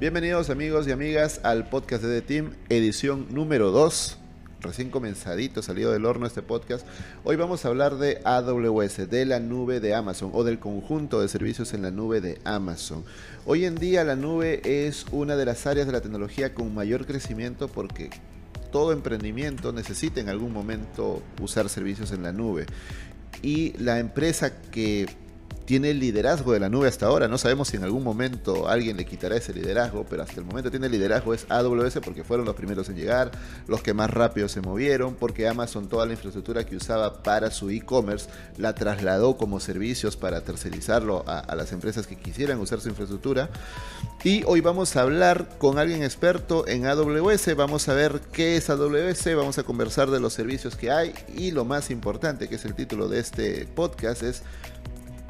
[0.00, 4.16] Bienvenidos amigos y amigas al podcast de The Team, edición número 2.
[4.60, 6.86] Recién comenzadito, salido del horno este podcast.
[7.24, 11.26] Hoy vamos a hablar de AWS, de la nube de Amazon o del conjunto de
[11.26, 13.02] servicios en la nube de Amazon.
[13.44, 17.04] Hoy en día la nube es una de las áreas de la tecnología con mayor
[17.04, 18.10] crecimiento porque
[18.70, 22.66] todo emprendimiento necesita en algún momento usar servicios en la nube.
[23.42, 25.08] Y la empresa que
[25.68, 27.28] tiene el liderazgo de la nube hasta ahora.
[27.28, 30.70] No sabemos si en algún momento alguien le quitará ese liderazgo, pero hasta el momento
[30.70, 33.30] tiene el liderazgo es AWS porque fueron los primeros en llegar,
[33.66, 37.68] los que más rápido se movieron, porque Amazon toda la infraestructura que usaba para su
[37.68, 42.88] e-commerce la trasladó como servicios para tercerizarlo a, a las empresas que quisieran usar su
[42.88, 43.50] infraestructura.
[44.24, 48.70] Y hoy vamos a hablar con alguien experto en AWS, vamos a ver qué es
[48.70, 52.64] AWS, vamos a conversar de los servicios que hay y lo más importante, que es
[52.64, 54.42] el título de este podcast, es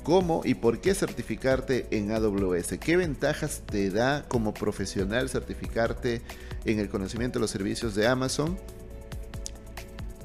[0.09, 2.79] cómo y por qué certificarte en AWS.
[2.81, 6.23] ¿Qué ventajas te da como profesional certificarte
[6.65, 8.59] en el conocimiento de los servicios de Amazon?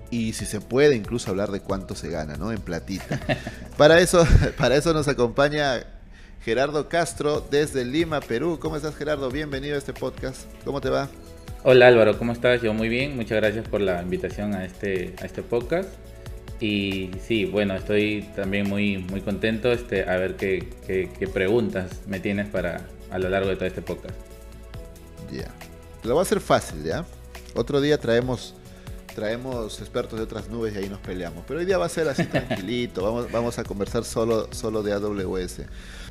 [0.09, 2.53] Y si se puede incluso hablar de cuánto se gana, ¿no?
[2.53, 3.19] En platita.
[3.77, 4.25] Para eso,
[4.57, 5.85] para eso nos acompaña
[6.45, 8.59] Gerardo Castro desde Lima, Perú.
[8.61, 9.29] ¿Cómo estás, Gerardo?
[9.31, 10.45] Bienvenido a este podcast.
[10.63, 11.09] ¿Cómo te va?
[11.63, 12.61] Hola Álvaro, ¿cómo estás?
[12.61, 13.17] Yo muy bien.
[13.17, 15.89] Muchas gracias por la invitación a este, a este podcast.
[16.63, 22.21] Y sí, bueno, estoy también muy, muy contento este, a ver qué, qué, preguntas me
[22.21, 24.15] tienes para a lo largo de todo este podcast.
[25.29, 25.53] Ya.
[26.03, 27.03] Lo va a hacer fácil, ¿ya?
[27.53, 28.55] Otro día traemos
[29.13, 31.43] traemos expertos de otras nubes y ahí nos peleamos.
[31.45, 34.93] Pero hoy día va a ser así tranquilito, vamos, vamos a conversar solo, solo de
[34.93, 35.63] AWS.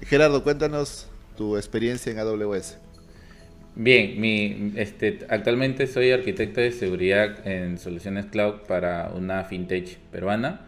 [0.03, 2.77] Gerardo, cuéntanos tu experiencia en AWS.
[3.75, 10.61] Bien, mi, este, actualmente soy arquitecto de seguridad en soluciones cloud para una fintech peruana.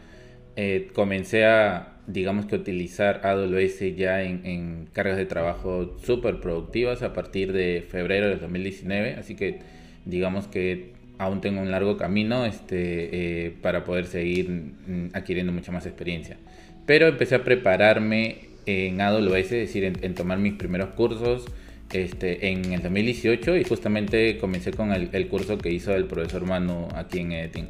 [0.56, 7.12] Eh, comencé a, digamos que, utilizar AWS ya en, cargas de trabajo súper productivas a
[7.12, 9.58] partir de febrero de 2019, así que
[10.06, 15.72] digamos que aún tengo un largo camino este, eh, para poder seguir mm, adquiriendo mucha
[15.72, 16.38] más experiencia.
[16.86, 21.46] Pero empecé a prepararme en AWS, es decir, en tomar mis primeros cursos,
[21.94, 26.88] este, en el 2018 y justamente comencé con el, curso que hizo el profesor Manu
[26.94, 27.68] aquí en Editing.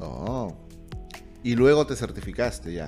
[0.00, 0.56] Oh.
[1.44, 2.86] Y luego te certificaste ya.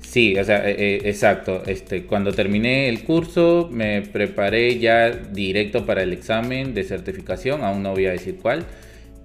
[0.00, 1.62] Sí, o sea, eh, eh, exacto.
[1.66, 7.82] Este, cuando terminé el curso me preparé ya directo para el examen de certificación, aún
[7.82, 8.64] no voy a decir cuál.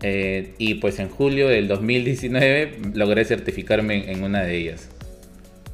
[0.02, 4.90] Eh, y pues en julio del 2019 logré certificarme en una de ellas.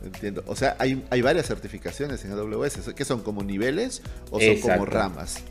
[0.04, 0.44] Entiendo.
[0.48, 2.94] O sea, hay, hay varias certificaciones en AWS.
[2.96, 4.02] ¿Qué son como niveles
[4.32, 5.44] o son como ramas?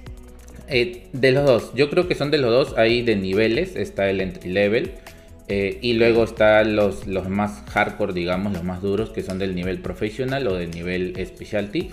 [0.69, 1.73] Eh, de los dos.
[1.75, 2.79] Yo creo que son de los dos.
[2.79, 3.77] Hay de niveles.
[3.77, 4.93] Está el entry level.
[5.49, 9.55] Eh, y luego están los, los más hardcore, digamos, los más duros, que son del
[9.55, 11.91] nivel professional o del nivel specialty.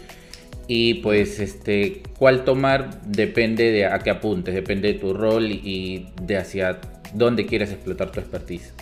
[0.68, 6.08] Y pues, este, cuál tomar depende de a qué apuntes, depende de tu rol y
[6.22, 6.80] de hacia
[7.14, 8.74] dónde quieres explotar tu expertise.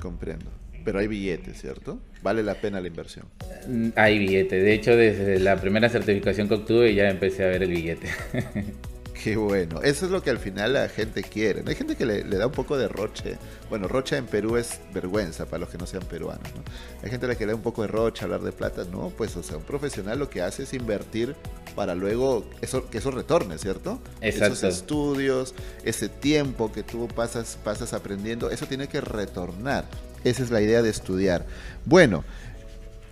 [0.00, 0.61] Comprendo.
[0.84, 2.00] Pero hay billetes, ¿cierto?
[2.22, 3.26] Vale la pena la inversión.
[3.68, 4.56] Mm, hay billete.
[4.56, 8.08] De hecho, desde la primera certificación que obtuve ya empecé a ver el billete.
[9.22, 9.80] Qué bueno.
[9.82, 11.62] Eso es lo que al final la gente quiere.
[11.64, 13.38] Hay gente que le, da un poco de roche.
[13.70, 16.52] Bueno, roche en Perú es vergüenza para los que no sean peruanos.
[16.56, 16.62] ¿no?
[17.04, 18.84] Hay gente a la que le da un poco de roche hablar de plata.
[18.90, 21.36] No, pues, o sea, un profesional lo que hace es invertir
[21.76, 24.00] para luego eso, que eso retorne, ¿cierto?
[24.20, 24.54] Exacto.
[24.54, 25.54] Esos estudios,
[25.84, 29.84] ese tiempo que tú pasas, pasas aprendiendo, eso tiene que retornar.
[30.24, 31.46] Esa es la idea de estudiar.
[31.84, 32.24] Bueno,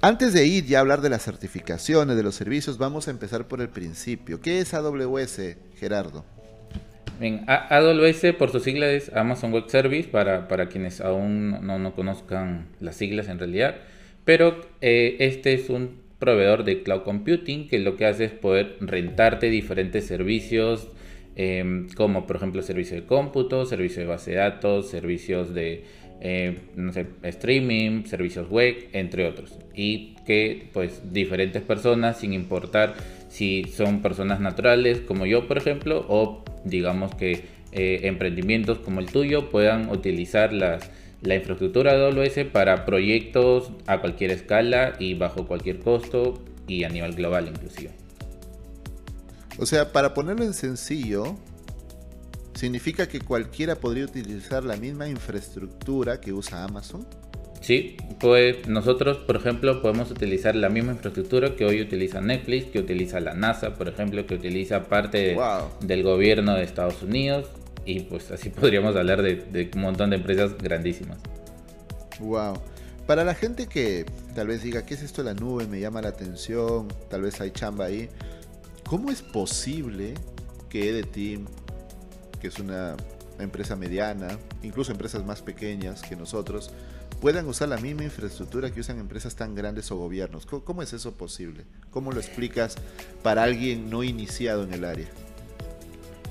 [0.02, 3.46] antes de ir ya a hablar de las certificaciones, de los servicios, vamos a empezar
[3.46, 4.40] por el principio.
[4.40, 6.24] ¿Qué es AWS, Gerardo?
[7.20, 11.94] Bien, AWS por sus siglas es Amazon Web Service, para, para quienes aún no, no,
[11.94, 13.74] conozcan las siglas en realidad.
[14.24, 18.76] Pero eh, este es un proveedor de cloud computing que lo que hace es poder
[18.80, 20.88] rentarte diferentes servicios,
[21.36, 25.84] em, como por ejemplo servicio de cómputo, servicio de base de datos, servicios de
[26.20, 29.58] eh, no sé, streaming, servicios web, entre otros.
[29.74, 32.94] Y que pues diferentes personas, sin importar
[33.28, 39.06] si son personas naturales como yo, por ejemplo, o digamos que eh, emprendimientos como el
[39.06, 40.78] tuyo puedan utilizar la
[41.22, 47.14] infraestructura de AWS para proyectos a cualquier escala y bajo cualquier costo y a nivel
[47.14, 47.90] global inclusive.
[49.58, 51.36] O sea, para ponerlo en sencillo,
[52.54, 57.06] ¿Significa que cualquiera podría utilizar la misma infraestructura que usa Amazon?
[57.60, 62.78] Sí, pues nosotros, por ejemplo, podemos utilizar la misma infraestructura que hoy utiliza Netflix, que
[62.78, 65.36] utiliza la NASA, por ejemplo, que utiliza parte
[65.80, 67.48] del gobierno de Estados Unidos,
[67.84, 71.18] y pues así podríamos hablar de, de, un montón de empresas grandísimas.
[72.18, 72.54] Wow.
[73.06, 75.66] Para la gente que tal vez diga, ¿qué es esto de la nube?
[75.66, 78.08] Me llama la atención, tal vez hay chamba ahí.
[78.90, 80.14] ¿cómo es posible
[80.68, 81.46] que Edeteam,
[82.40, 82.96] que es una
[83.38, 86.70] empresa mediana, incluso empresas más pequeñas que nosotros,
[87.20, 90.46] puedan usar la misma infraestructura que usan empresas tan grandes o gobiernos.
[90.46, 91.64] ¿Cómo, es eso posible?
[91.90, 92.76] ¿Cómo lo explicas
[93.22, 95.06] para alguien no iniciado en el área?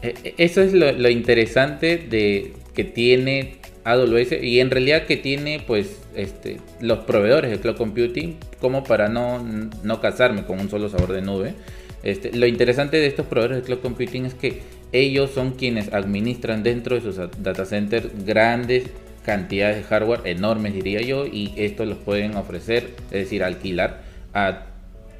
[0.02, 5.64] Eh, eh, eso es lo, interesante de que tiene AWS y en realidad que tiene
[5.66, 10.90] pues este, los proveedores de cloud computing como para no, no casarme con un solo
[10.90, 11.54] sabor de nube.
[12.02, 16.64] Este, lo interesante de estos proveedores de cloud computing es que ellos son quienes administran
[16.64, 18.90] dentro de sus data centers grandes
[19.24, 24.02] cantidades de hardware enormes diría yo y esto los pueden ofrecer, es decir, alquilar
[24.34, 24.66] a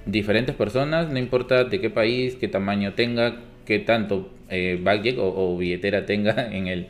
[0.06, 4.84] diferentes personas, no importa de qué país, qué tamaño tenga, qué tanto eh,
[5.18, 6.88] o, billetera tenga en el,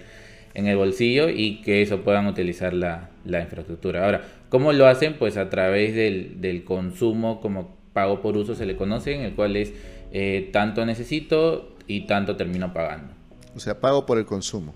[0.53, 4.05] en el bolsillo y que eso puedan utilizar la, infraestructura.
[4.05, 5.15] Ahora, ¿cómo lo hacen?
[5.15, 9.33] Pues a través del, del, consumo como pago por uso se le conoce, en el
[9.33, 9.73] cual es
[10.11, 13.13] eh, tanto necesito y tanto termino pagando.
[13.55, 14.73] O sea, pago por el consumo.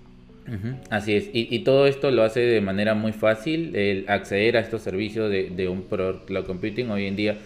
[0.90, 4.82] Así es, y, todo esto lo hace de manera muy fácil, el acceder a estos
[4.82, 7.38] servicios de, un Pro Cloud Computing hoy en día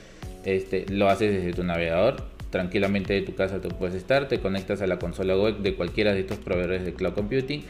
[0.46, 4.82] este, lo haces desde tu navegador, tranquilamente de tu casa tú puedes estar, te conectas
[4.82, 7.64] a la consola web de cualquiera de estos proveedores de Cloud Computing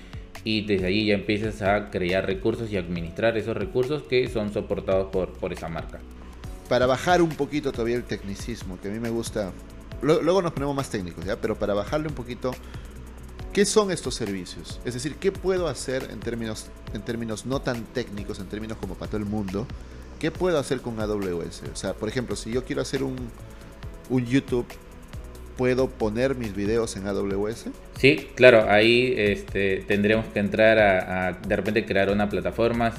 [0.45, 5.07] y desde allí ya empiezas a crear recursos y administrar esos recursos que son soportados
[5.11, 5.99] por, por esa marca.
[6.69, 9.51] Para bajar un poquito todavía el tecnicismo, que a mí me gusta,
[10.01, 11.35] luego nos ponemos más técnicos, ¿ya?
[11.35, 12.51] pero para bajarle un poquito
[13.57, 14.79] ¿Qué son estos servicios?
[14.85, 18.93] Es decir, ¿qué puedo hacer en términos, en términos no tan técnicos, en términos como
[18.93, 19.65] para todo el mundo?
[20.19, 21.63] ¿Qué puedo hacer con AWS?
[21.73, 23.15] O sea, por ejemplo, si yo quiero hacer un,
[24.11, 24.67] un YouTube,
[25.57, 27.69] ¿puedo poner mis videos en AWS?
[27.97, 32.93] Sí, claro, ahí este, tendremos que entrar a, a de repente crear una plataforma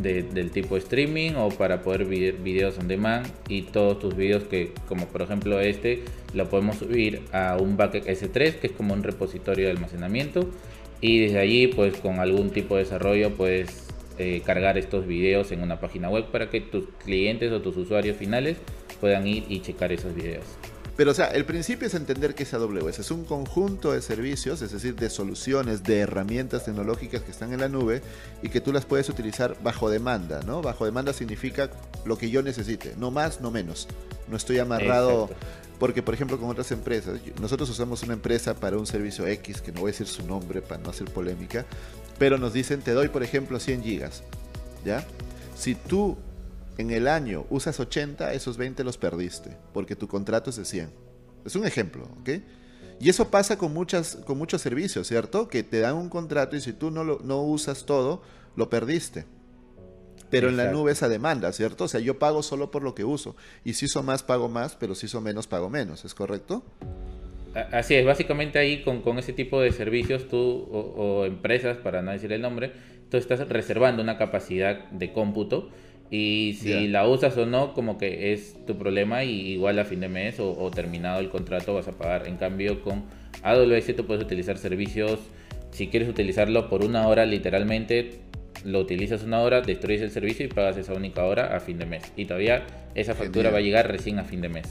[0.00, 4.72] del tipo streaming o para poder ver videos on demand y todos tus videos que
[4.88, 6.02] como por ejemplo este
[6.34, 10.50] lo podemos subir a un bucket S3 que es como un repositorio de almacenamiento
[11.00, 13.86] y desde allí pues con algún tipo de desarrollo puedes
[14.18, 18.16] eh, cargar estos videos en una página web para que tus clientes o tus usuarios
[18.16, 18.56] finales
[19.00, 20.44] puedan ir y checar esos videos.
[20.96, 23.00] Pero, o sea, el principio es entender que es AWS.
[23.00, 27.60] Es un conjunto de servicios, es decir, de soluciones, de herramientas tecnológicas que están en
[27.60, 28.00] la nube
[28.42, 30.62] y que tú las puedes utilizar bajo demanda, ¿no?
[30.62, 31.70] Bajo demanda significa
[32.04, 33.88] lo que yo necesite, no más, no menos.
[34.28, 35.30] No estoy amarrado.
[35.80, 39.72] Porque, por ejemplo, con otras empresas, nosotros usamos una empresa para un servicio X, que
[39.72, 41.66] no voy a decir su nombre para no hacer polémica,
[42.16, 44.22] pero nos dicen, te doy, por ejemplo, 100 gigas,
[44.84, 45.04] ¿ya?
[45.56, 46.16] Si tú
[46.78, 50.90] en el año usas 80, esos 20 los perdiste, porque tu contrato es de 100.
[51.44, 52.30] Es un ejemplo, ¿ok?
[53.00, 55.48] Y eso pasa con, muchas, con muchos servicios, ¿cierto?
[55.48, 58.22] Que te dan un contrato y si tú no, lo, no usas todo,
[58.56, 59.26] lo perdiste.
[60.30, 61.84] Pero en la nube esa demanda, ¿cierto?
[61.84, 63.36] O sea, yo pago solo por lo que uso.
[63.64, 66.04] Y si uso más, pago más, pero si uso menos, pago menos.
[66.04, 66.64] ¿Es correcto?
[67.70, 70.40] Así es, básicamente ahí con, con ese tipo de servicios tú
[70.72, 72.72] o, empresas, para no decir el nombre,
[73.10, 75.70] tú estás reservando una capacidad de cómputo
[76.10, 80.00] y si la usas o no, como que es tu problema y igual a fin
[80.00, 82.28] de mes o, terminado el contrato vas a pagar.
[82.28, 83.04] En cambio, con
[83.42, 85.18] AWS tú puedes utilizar servicios,
[85.70, 88.20] si quieres utilizarlo por una hora literalmente,
[88.64, 91.86] lo utilizas una hora, destruyes el servicio y pagas esa única hora a fin de
[91.86, 92.04] mes.
[92.16, 92.64] Y todavía
[92.94, 94.66] esa factura va a llegar recién a fin de mes.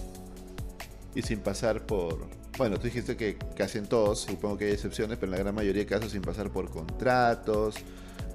[1.16, 2.28] Y sin pasar por...
[2.58, 5.56] Bueno, tú dijiste que casi en todos, supongo que hay excepciones, pero en la gran
[5.56, 7.76] mayoría de casos sin pasar por contratos,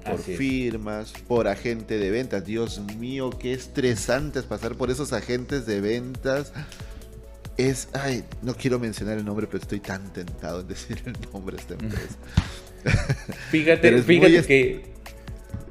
[0.05, 2.45] por firmas, por agente de ventas.
[2.45, 6.53] Dios mío, qué estresante es pasar por esos agentes de ventas.
[7.57, 11.57] Es, ay, no quiero mencionar el nombre, pero estoy tan tentado en decir el nombre
[11.57, 12.17] de esta empresa.
[13.51, 14.99] fíjate, fíjate que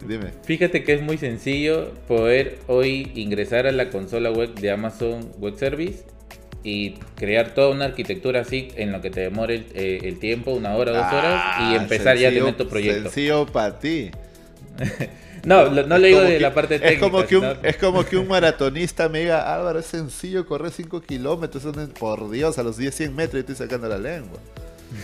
[0.06, 0.32] Dime.
[0.44, 5.58] Fíjate que es muy sencillo poder hoy ingresar a la consola web de Amazon Web
[5.58, 6.04] Service
[6.64, 10.76] y crear toda una arquitectura así en lo que te demore el, eh, tiempo, una
[10.76, 13.04] hora, dos horas, y ah, empezar ya a tener tu proyecto.
[13.04, 14.12] Sencillo para ti.
[15.46, 17.06] no, no le digo de la parte técnica.
[17.06, 20.72] Es como, que un, es como que un maratonista me diga, Álvaro, es sencillo correr
[20.72, 21.64] 5 kilómetros,
[22.00, 24.40] por Dios, a los 10, 100 metros y estoy sacando la lengua.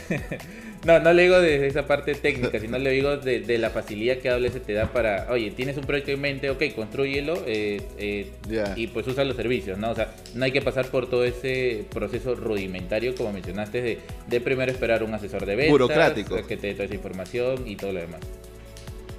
[0.86, 4.30] No, no le digo de esa parte técnica, sino le digo de, la facilidad que
[4.30, 8.32] AWS te da para, oye, tienes un proyecto en mente, ok, construyelo eh, eh,
[8.76, 9.92] y pues usa los servicios, ¿no?
[9.92, 14.42] O sea, no hay que pasar por todo ese proceso rudimentario, como mencionaste, de, de
[14.42, 17.94] primero esperar un asesor de ventas, burocrático, que te dé toda esa información y todo
[17.94, 18.20] lo demás.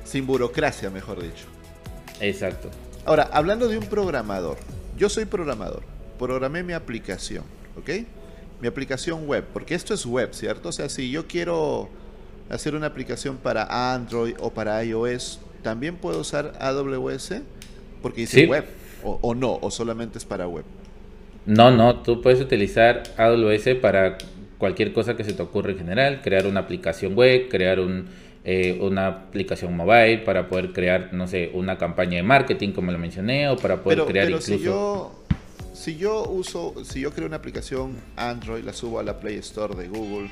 [0.04, 1.46] Sin burocracia, mejor dicho.
[2.20, 2.70] Exacto.
[3.06, 4.58] Ahora, hablando de un programador,
[4.98, 5.82] yo soy programador,
[6.18, 7.44] programé mi aplicación,
[7.78, 7.90] ¿ok?
[8.64, 10.70] Mi aplicación web, porque esto es web, ¿cierto?
[10.70, 11.90] O sea, si yo quiero
[12.48, 17.42] hacer una aplicación para Android o para iOS, ¿también puedo usar AWS?
[18.00, 18.64] Porque dice web,
[19.02, 20.64] o, no, o solamente es para web.
[21.44, 24.16] No, no, tú puedes utilizar AWS para
[24.56, 28.06] cualquier cosa que se te ocurra en general, crear una aplicación web, crear un,
[28.44, 32.98] eh, una aplicación mobile para poder crear, no sé, una campaña de marketing como lo
[32.98, 34.58] mencioné o para poder crear pero incluso...
[34.58, 35.23] Si yo,
[35.84, 39.74] si yo uso, si yo creo una aplicación Android, la subo a la Play Store
[39.74, 40.30] de Google,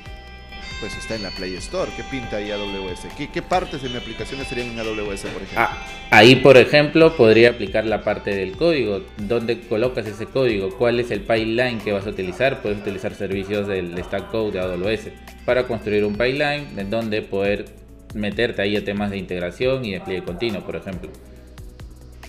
[0.80, 1.90] pues está en la Play Store.
[1.94, 3.00] ¿Qué pinta ahí AWS?
[3.30, 5.58] ¿Qué, partes de mi aplicación estarían en AWS, por ejemplo?
[5.58, 9.02] Ah, ahí, por ejemplo, podría aplicar la parte del código.
[9.18, 10.70] ¿Dónde colocas ese código?
[10.78, 12.62] ¿Cuál es el pipeline que vas a utilizar?
[12.62, 15.08] Puedes utilizar servicios del Stack Code de AWS
[15.44, 17.66] para construir un pipeline en donde poder
[18.14, 21.10] meterte ahí a temas de integración y despliegue continuo, por ejemplo.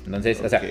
[0.05, 0.61] Entonces, o sea,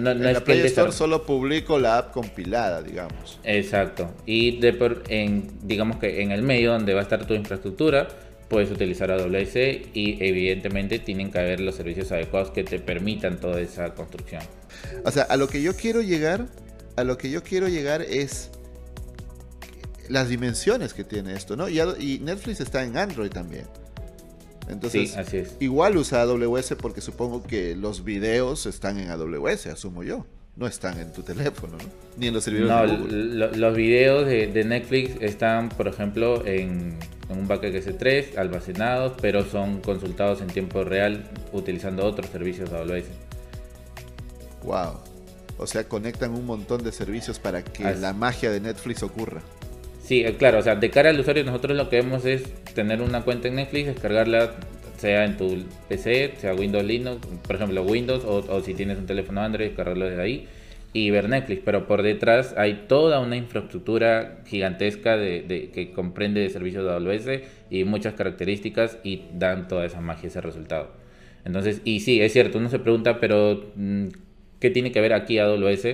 [0.00, 3.40] no, en la Play Store solo publico la app compilada, digamos.
[3.42, 4.10] Exacto.
[4.26, 4.74] Y de
[5.08, 8.08] en, digamos que en el medio donde va a estar tu infraestructura,
[8.48, 9.56] puedes utilizar AWS
[9.94, 14.42] y evidentemente tienen que haber los servicios adecuados que te permitan toda esa construcción.
[15.04, 16.46] O sea, a lo que yo quiero llegar,
[16.96, 18.50] a lo que yo quiero llegar es
[20.10, 21.68] las dimensiones que tiene esto, ¿no?
[21.70, 23.64] y Netflix está en Android también.
[24.68, 30.26] Entonces, igual usa AWS porque supongo que los videos están en AWS, asumo yo.
[30.56, 31.84] No están en tu teléfono, ¿no?
[32.16, 33.56] Ni en los servidores de Google.
[33.56, 36.96] los videos de, Netflix están, por ejemplo, en,
[37.28, 43.06] un bucket S3 almacenados, pero son consultados en tiempo real utilizando otros servicios de AWS.
[44.62, 45.00] Wow.
[45.58, 49.42] O sea, conectan un montón de servicios para que la magia de Netflix ocurra.
[50.04, 52.42] Sí, eh, claro, o sea, de cara al usuario nosotros lo que vemos es
[52.74, 54.52] tener una cuenta en Netflix, descargarla
[54.98, 59.40] sea en tu PC, sea Windows Linux, por ejemplo Windows, o, si tienes un teléfono
[59.40, 60.48] Android, descargarlo desde ahí
[60.92, 66.50] y ver Netflix, pero por detrás hay toda una infraestructura gigantesca de, que comprende de
[66.50, 70.90] servicios de AWS y muchas características y dan toda esa magia, ese resultado.
[71.46, 74.08] Entonces, y sí, es cierto, uno se pregunta, pero mm,
[74.60, 75.86] ¿qué tiene que ver aquí AWS?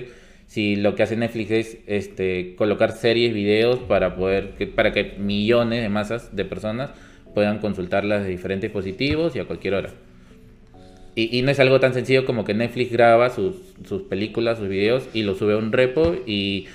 [0.51, 5.81] Si lo que hace Netflix es este, colocar series, videos para poder para que millones
[5.81, 6.89] de masas de personas
[7.33, 9.91] puedan consultarlas de diferentes dispositivos y a cualquier hora.
[11.15, 13.55] Y, no es algo tan sencillo como que Netflix graba sus,
[14.09, 16.67] películas, sus videos y lo sube a un repo y,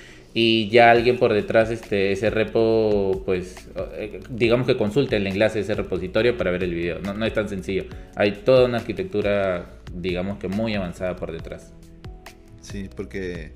[0.71, 5.65] ya alguien por detrás este, ese repo, pues eh, digamos que consulte el enlace de
[5.65, 6.97] ese repositorio para ver el video.
[6.99, 7.85] No es tan sencillo.
[8.15, 11.76] Hay toda una arquitectura, digamos que muy avanzada por detrás.
[12.69, 13.53] Sí, porque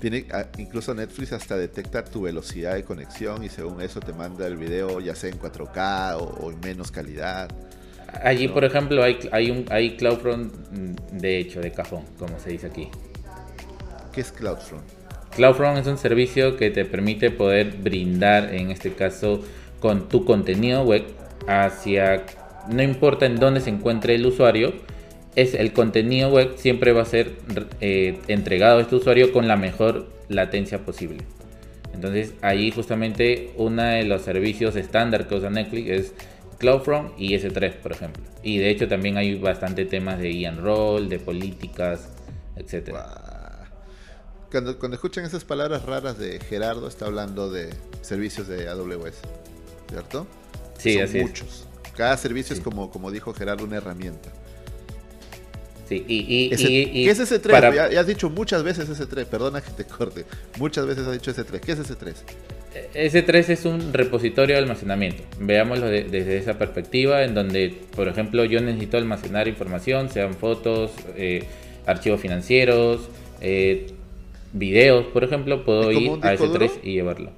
[0.00, 4.46] tiene, ah, incluso Netflix hasta detecta tu velocidad de conexión y según eso te manda
[4.46, 7.48] el video ya sea en 4K o, en menos calidad.
[8.22, 12.50] Allí, por ejemplo, hay, hay, un, hay CloudFront mm, de hecho, de cajón, como se
[12.50, 12.88] dice aquí.
[14.12, 14.84] ¿Qué es CloudFront?
[15.36, 19.42] CloudFront es un servicio que te permite poder brindar, en este caso,
[19.80, 21.04] con tu contenido web
[21.46, 22.24] hacia,
[22.68, 24.72] no importa en dónde se encuentre el usuario,
[25.36, 27.32] es el contenido web siempre va a ser
[27.80, 31.24] eh, entregado a este usuario con la mejor latencia posible.
[31.92, 36.14] Entonces ahí justamente uno de los servicios estándar que usa Netflix es
[36.58, 38.22] CloudFront y S3, por ejemplo.
[38.42, 42.08] Y de hecho también hay bastante temas de e-enroll, de políticas,
[42.56, 42.96] etc.
[44.50, 47.70] Cuando, cuando escuchan esas palabras raras de Gerardo, está hablando de
[48.02, 49.14] servicios de AWS,
[49.88, 50.26] ¿cierto?
[50.78, 51.66] Sí, Son así muchos.
[51.96, 54.30] Cada servicio es como, como dijo Gerardo, una herramienta.
[55.88, 57.74] Sí, y, ¿Qué es ese 3?
[57.92, 60.24] Ya, has dicho muchas veces ese 3, perdona que te corte.
[60.58, 61.60] Muchas veces has dicho ese 3.
[61.60, 62.24] ¿Qué es ese 3?
[62.94, 65.22] Ese 3 es un repositorio de almacenamiento.
[65.38, 71.44] Veámoslo desde esa perspectiva, en donde, por ejemplo, yo necesito almacenar información, sean fotos, eh,
[71.86, 73.08] archivos financieros,
[73.40, 73.88] eh,
[74.52, 77.30] videos, por ejemplo, puedo ir a ese 3 y llevarlo.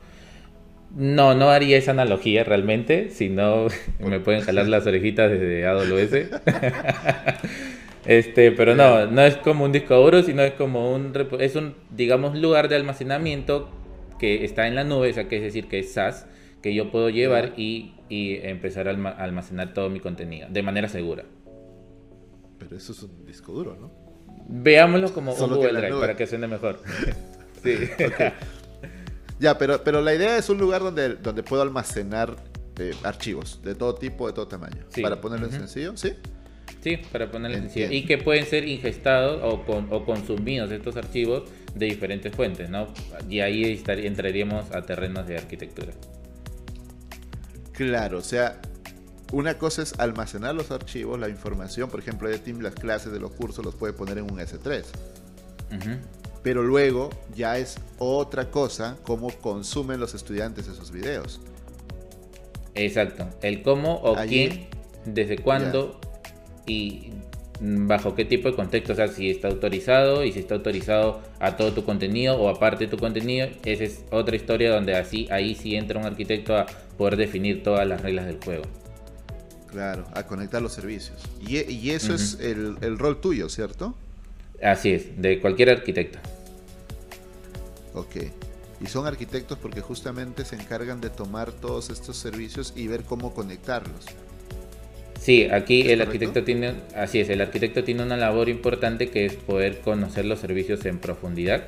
[0.94, 3.66] No, no haría esa analogía realmente, si no
[3.98, 6.30] me pueden jalar las orejitas desde AWS.
[8.06, 11.75] Este, pero no, no es como un disco duro, sino es como un, es un,
[11.90, 13.68] digamos, lugar de almacenamiento
[14.18, 16.26] que está en la nube, o sea, que es decir, que es SaaS,
[16.62, 21.25] que yo puedo llevar y, empezar a almacenar todo mi contenido de manera segura.
[22.58, 23.90] Pero eso es un disco duro, ¿no?
[24.48, 26.80] Veámoslo como un Google Drive para que suene mejor.
[27.62, 27.75] sí.
[29.40, 32.36] Ya, pero, pero la idea es un lugar donde, donde puedo almacenar
[32.78, 34.84] eh, archivos de todo tipo, de todo tamaño.
[35.02, 36.14] Para ponerlo en sencillo, ¿sí?
[36.87, 37.90] Sí, para ponerle sencillo.
[37.90, 42.87] Y que pueden ser ingestados o, o consumidos estos archivos de diferentes fuentes, ¿no?
[43.28, 45.93] Y ahí entraríamos a terrenos de arquitectura.
[47.73, 48.61] Claro, o sea,
[49.33, 53.19] una cosa es almacenar los archivos, la información, por ejemplo, de Team, las clases de
[53.19, 54.85] los cursos los puede poner en un S3.
[56.45, 61.40] Pero luego ya es otra cosa cómo consumen los estudiantes esos videos.
[62.76, 63.28] Exacto.
[63.43, 64.69] El cómo o quién,
[65.05, 65.99] desde cuándo
[66.66, 67.12] y
[67.61, 71.56] bajo qué tipo de contexto, o sea, si está autorizado y si está autorizado a
[71.56, 75.54] todo tu contenido o aparte de tu contenido, esa es otra historia donde así ahí
[75.54, 76.66] sí entra un arquitecto a
[76.99, 78.64] poder definir todas las reglas del juego.
[79.70, 81.23] Claro, a conectar los servicios.
[81.46, 83.94] Y, eso es el, el, rol tuyo, ¿cierto?
[84.62, 86.18] Así es, de cualquier arquitecto.
[87.94, 88.16] Ok.
[88.80, 93.35] Y son arquitectos porque justamente se encargan de tomar todos estos servicios y ver cómo
[93.35, 94.06] conectarlos.
[95.26, 99.35] Sí, aquí el arquitecto tiene, así es, el arquitecto tiene una labor importante que es
[99.35, 101.64] poder conocer los servicios en profundidad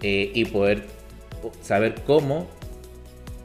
[0.00, 0.84] eh, y poder
[1.60, 2.48] saber cómo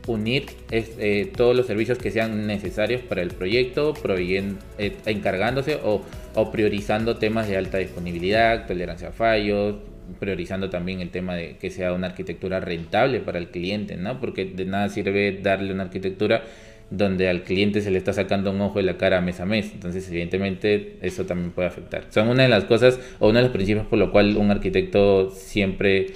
[0.06, 6.04] unir eh, todos los servicios que sean necesarios para el proyecto, eh, encargándose o,
[6.36, 9.78] o, priorizando temas de alta disponibilidad, tolerancia a fallos,
[10.20, 14.20] priorizando también el tema de que sea una arquitectura rentable para el cliente, ¿no?
[14.20, 16.44] Porque de nada sirve darle una arquitectura
[16.92, 19.72] donde al cliente se le está sacando un ojo de la cara mes a mes.
[19.74, 22.06] Entonces, evidentemente, eso también puede afectar.
[22.10, 25.30] Son una de las cosas o uno de los principios por lo cual un arquitecto
[25.30, 26.14] siempre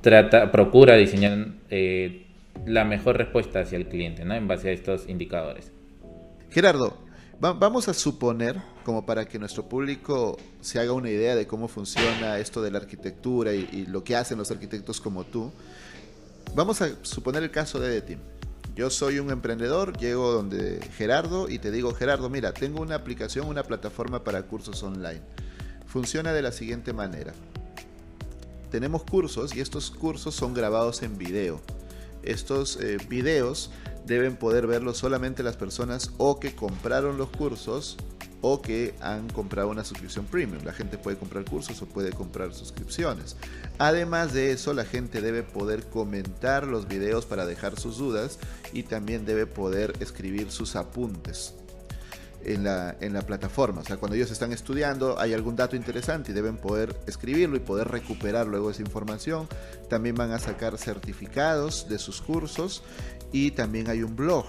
[0.00, 2.26] trata, procura diseñar eh,
[2.66, 4.34] la mejor respuesta hacia el cliente, ¿no?
[4.34, 5.70] En base a estos indicadores.
[6.50, 6.96] Gerardo,
[7.38, 12.38] vamos a suponer, como para que nuestro público se haga una idea de cómo funciona
[12.38, 15.52] esto de la arquitectura y, y lo que hacen los arquitectos como tú,
[16.56, 18.18] vamos a suponer el caso de Edetim.
[18.78, 23.48] Yo soy un emprendedor, llego donde Gerardo y te digo, Gerardo, mira, tengo una aplicación,
[23.48, 25.20] una plataforma para cursos online.
[25.88, 27.32] Funciona de la siguiente manera.
[28.70, 31.60] Tenemos cursos y estos cursos son grabados en video.
[32.22, 33.72] Estos eh, videos
[34.06, 37.96] deben poder verlos solamente las personas o que compraron los cursos
[38.40, 40.62] o que han comprado una suscripción premium.
[40.64, 43.36] La gente puede comprar cursos o puede comprar suscripciones.
[43.78, 48.38] Además de eso, la gente debe poder comentar los videos para dejar sus dudas
[48.72, 51.54] y también debe poder escribir sus apuntes.
[52.44, 53.80] En la, en la, plataforma.
[53.80, 57.60] O sea, cuando ellos están estudiando hay algún dato interesante y deben poder escribirlo y
[57.60, 59.48] poder recuperar luego esa información.
[59.90, 62.84] También van a sacar certificados de sus cursos
[63.32, 64.46] y también hay un blog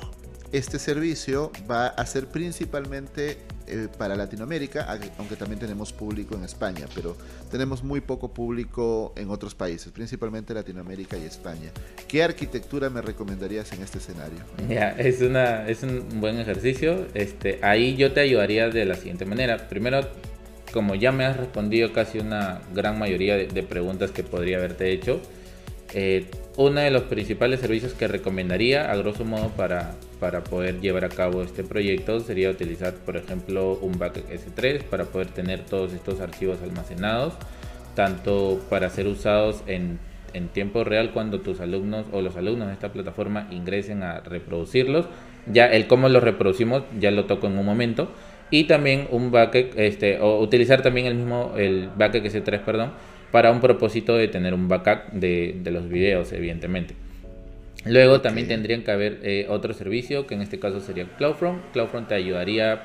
[0.52, 3.38] este servicio va a ser principalmente
[3.70, 7.16] eh, para Latinoamérica, aunque también tenemos público en España, pero
[7.52, 11.72] tenemos muy poco público en otros países, principalmente Latinoamérica y España.
[12.08, 14.40] ¿Qué arquitectura me recomendarías en este escenario?
[14.68, 17.08] Ya, es, una, es un buen ejercicio.
[17.14, 19.70] Este, ahí yo te ayudaría de la siguiente manera.
[19.70, 20.02] Primero,
[20.72, 25.22] como ya me has respondido casi una gran mayoría de, preguntas que podría haberte hecho,
[25.94, 26.26] eh,
[26.58, 31.10] uno de los principales servicios que recomendaría, a grosso modo, para, para poder llevar a
[31.10, 36.20] cabo este proyecto sería utilizar, por ejemplo, un backup S3 para poder tener todos estos
[36.20, 37.34] archivos almacenados,
[37.96, 40.00] tanto para ser usados en,
[40.34, 45.08] en tiempo real cuando tus alumnos o los alumnos de esta plataforma ingresen a reproducirlos.
[45.52, 48.12] Ya el cómo los reproducimos ya lo toco en un momento.
[48.52, 52.92] Y también un backup, este, o utilizar también el mismo, el backup S3, perdón,
[53.32, 56.96] para un propósito de tener un backup de, de los videos, evidentemente.
[57.86, 61.72] Luego también tendrían que haber eh, otro servicio, que en este caso sería CloudFront.
[61.72, 62.84] CloudFront te ayudaría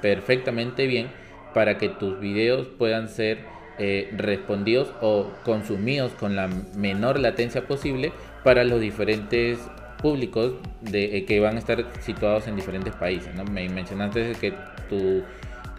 [0.00, 1.08] perfectamente bien
[1.52, 3.38] para que tus videos puedan ser
[3.78, 8.12] eh, respondidos o consumidos con la menor latencia posible
[8.44, 9.58] para los diferentes
[10.00, 13.34] públicos de, eh, que van a estar situados en diferentes países.
[13.34, 13.44] ¿no?
[13.44, 14.52] Me mencionaste que
[14.88, 15.24] tu,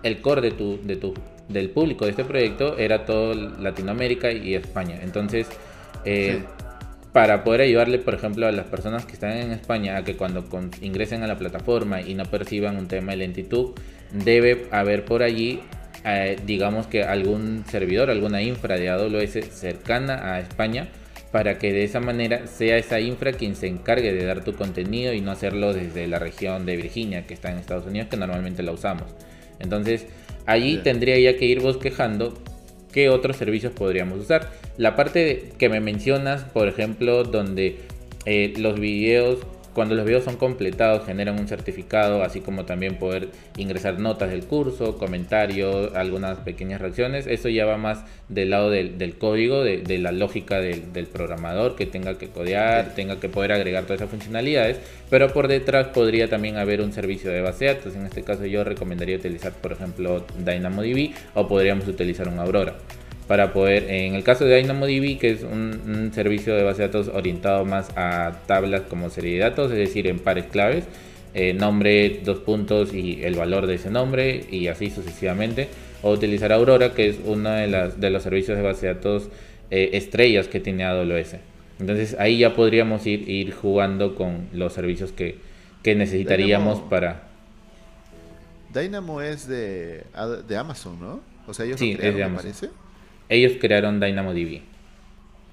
[0.04, 1.14] el core de tu, de tu,
[1.50, 5.00] del público de este proyecto era todo Latinoamérica y España.
[5.02, 5.48] Entonces,
[7.18, 10.46] para poder ayudarle, por ejemplo, a las personas que están en España a que cuando
[10.82, 13.72] ingresen a la plataforma y no perciban un tema de lentitud,
[14.12, 15.62] debe haber por allí,
[16.06, 20.90] eh, digamos que algún servidor, alguna infra de AWS cercana a España,
[21.32, 25.12] para que de esa manera sea esa infra quien se encargue de dar tu contenido
[25.14, 28.64] y no hacerlo desde la región de Virginia, que está en Estados Unidos, que normalmente
[28.64, 29.16] la usamos.
[29.60, 30.06] Entonces,
[30.48, 32.34] allí tendría ya que ir bosquejando
[32.92, 34.52] qué otros servicios podríamos usar.
[34.78, 37.78] La parte que me mencionas, por ejemplo, donde
[38.26, 39.40] eh, los videos,
[39.78, 44.44] cuando los videos son completados, generan un certificado, así como también poder ingresar notas del
[44.44, 47.28] curso, comentarios, algunas pequeñas reacciones.
[47.28, 52.18] Eso ya va más del lado del, código, de, la lógica del, programador que tenga
[52.18, 54.80] que codear, tenga que poder agregar todas esas funcionalidades.
[55.12, 57.96] Pero por detrás podría también haber un servicio de base de datos.
[57.96, 62.74] En este caso yo recomendaría utilizar, por ejemplo, DynamoDB o podríamos utilizar un Aurora
[63.28, 67.10] para poder, en el caso de DynamoDB, que es un, servicio de base de datos
[67.10, 70.86] orientado más a tablas como serie de datos, es decir, en pares claves,
[71.34, 75.68] eh, nombre, dos puntos y el valor de ese nombre y así sucesivamente,
[76.02, 79.30] o utilizar Aurora, que es uno de, las, de los servicios de base de datos
[79.70, 81.36] eh, estrellas que tiene AWS.
[81.80, 85.38] Entonces ahí ya podríamos ir, ir jugando con los servicios que,
[85.84, 87.24] que necesitaríamos para...
[88.74, 90.04] Dynamo es de,
[90.48, 91.20] de Amazon, ¿no?
[91.48, 92.52] O sea, ellos Sí, lo crearon, es de me Amazon.
[92.52, 92.87] parece.
[93.30, 94.62] Ellos crearon DynamoDB.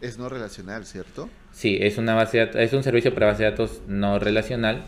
[0.00, 1.28] Es no relacional, ¿cierto?
[1.52, 4.84] Sí, es una base de es un servicio para base de datos no relacional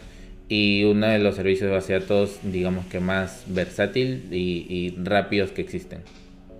[0.49, 4.94] y uno de los servicios de base de datos, digamos que más versátil y, y
[5.03, 6.03] rápidos que existen.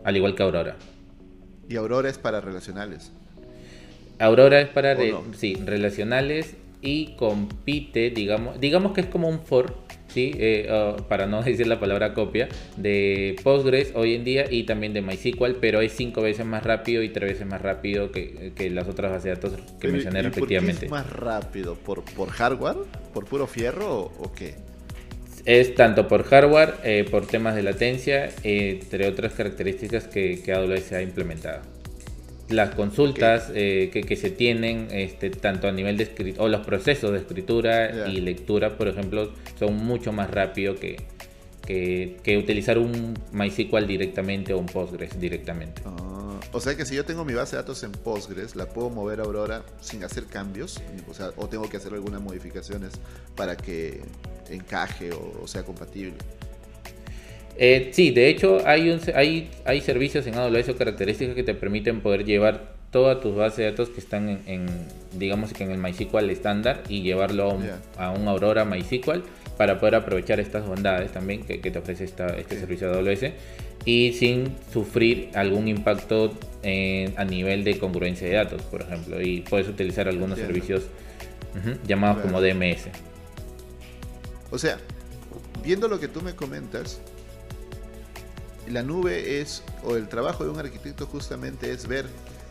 [0.05, 0.77] Al igual que Aurora.
[1.69, 3.13] Y Aurora es para relacionales.
[4.19, 5.25] Aurora es para ¿O re- no?
[5.37, 9.75] sí, relacionales y compite, digamos, digamos que es como un for,
[10.17, 14.65] sí, Eh, ah, para no decir la palabra copia, de Postgres hoy en día y
[14.65, 18.53] también de MySQL, pero es cinco veces más rápido y tres veces más rápido que,
[18.55, 20.87] que las otras bases de datos que Pero, mencioné ¿y por qué respectivamente.
[20.87, 21.75] es más rápido?
[21.77, 22.77] ¿Por, por hardware?
[23.13, 24.57] ¿Por puro fierro o, o qué?
[25.45, 30.93] Es tanto por hardware, eh, por temas de latencia, entre otras características que, que AWS
[30.93, 31.63] ha implementado.
[32.49, 36.65] Las consultas eh, que, que se tienen, este, tanto a nivel de escritura, o los
[36.65, 40.97] procesos de escritura y lectura, por ejemplo, son mucho más rápidos que,
[41.67, 45.83] que, que utilizar un MySQL directamente o un Postgres directamente.
[45.85, 48.91] Ah, o sea que si yo tengo mi base de datos en Postgres, ¿la puedo
[48.91, 50.81] mover a Aurora sin hacer cambios?
[51.11, 52.93] O sea, o tengo que hacer algunas modificaciones
[53.35, 54.01] para que
[54.49, 56.15] encaje o, o sea compatible.
[57.59, 61.55] Eh, sí, de hecho hay, un, hay, hay servicios en AWS o características que te
[61.55, 64.67] permiten poder llevar todas tus bases de datos que están en, en,
[65.19, 67.79] digamos que en el MySQL estándar y llevarlo a un, Ya.
[67.99, 69.23] a un Aurora MySQL
[69.57, 72.61] para poder aprovechar estas bondades también que, que te ofrece esta, este Sí.
[72.61, 73.33] servicio de AWS
[73.87, 79.21] y sin sufrir algún impacto eh, a nivel de congruencia de datos, por ejemplo.
[79.23, 80.53] Y puedes utilizar algunos Entiendo.
[80.67, 80.83] servicios
[81.87, 82.33] llamados Claro.
[82.33, 82.89] como DMS.
[84.51, 84.79] O sea,
[85.65, 87.01] viendo lo que tú me comentas,
[88.71, 92.07] la nube es, o el trabajo de un arquitecto justamente es ver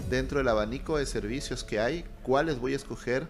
[0.09, 3.27] dentro del abanico de servicios que hay, cuáles voy a escoger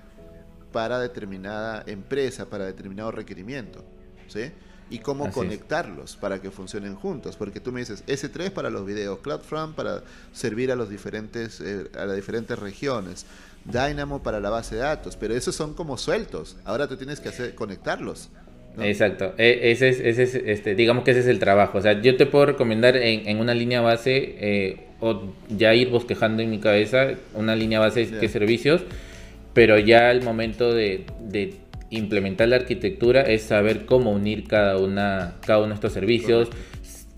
[0.72, 3.84] para determinada empresa, para determinado requerimiento,
[4.28, 4.52] ¿sí?
[4.90, 5.36] Y cómo Así es.
[5.36, 10.04] conectarlos para que funcionen juntos, porque tú me dices S3 para los videos, CloudFront para
[10.32, 13.26] servir a los diferentes eh, a las diferentes regiones,
[13.66, 16.56] Dynamo para la base de datos, pero esos son como sueltos.
[16.66, 18.30] Ahora tú tienes que hacer conectarlos.
[18.78, 18.84] ¿No?
[18.84, 21.78] Exacto, E- ese es, ese es, este, digamos que ese es el trabajo.
[21.78, 25.90] O sea, yo te puedo recomendar en, en una línea base eh, o ya ir
[25.90, 28.20] bosquejando en mi cabeza una línea base Ya.
[28.20, 28.84] que servicios,
[29.54, 31.54] pero ya al momento de, de
[31.90, 36.50] implementar la arquitectura es saber cómo unir cada una, cada uno de estos servicios,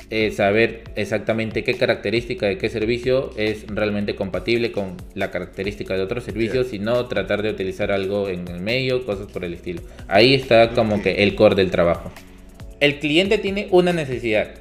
[0.10, 6.02] eh, saber exactamente qué característica de qué servicio es realmente compatible con la característica de
[6.02, 9.82] otros servicios y no tratar de utilizar algo en el medio, cosas por el estilo.
[10.08, 12.12] Ahí está como que el core del trabajo.
[12.80, 14.52] El cliente tiene una necesidad,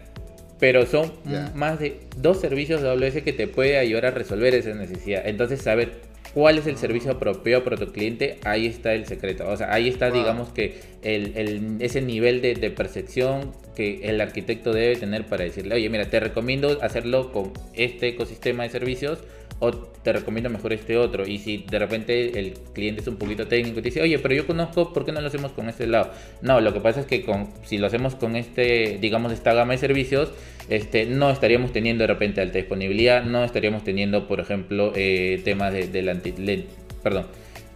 [0.58, 1.12] pero son
[1.54, 5.22] más de dos servicios de AWS que te puede ayudar a resolver esa necesidad.
[5.28, 5.92] Entonces, saber
[6.34, 9.46] cuál es el servicio apropiado para tu cliente, ahí está el secreto.
[9.48, 10.18] O sea, ahí está, Wow.
[10.18, 15.44] digamos que el, el- ese nivel de, de percepción que el arquitecto debe tener para
[15.44, 19.18] decirle, oye, mira, te recomiendo hacerlo con este ecosistema de servicios
[19.58, 21.26] o te recomiendo mejor este otro.
[21.26, 24.34] Y si de repente el cliente es un poquito técnico y te dice, oye, pero
[24.34, 26.10] yo conozco, ¿por qué no lo hacemos con este lado?
[26.42, 29.72] No, lo que pasa es que con, si lo hacemos con este, digamos, esta gama
[29.72, 30.32] de servicios,
[30.68, 35.72] este, no estaríamos teniendo de repente alta disponibilidad, no estaríamos teniendo, por ejemplo, eh, temas
[35.72, 36.64] de, la anti- le-
[37.02, 37.26] perdón,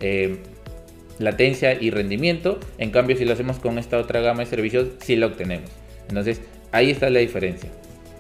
[0.01, 0.37] eh,
[1.19, 2.59] latencia y rendimiento.
[2.79, 5.71] En cambio, si lo hacemos con esta otra gama de servicios, sí lo obtenemos.
[6.11, 6.41] Entonces,
[6.73, 7.71] ahí está la diferencia.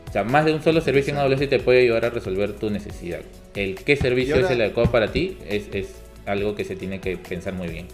[0.08, 2.70] O sea, más de un solo servicio en AWS te puede ayudar a resolver tu
[2.70, 3.20] necesidad.
[3.54, 5.88] El qué servicio ahora- es el adecuado para ti es, es
[6.26, 7.86] algo que se tiene que pensar muy bien.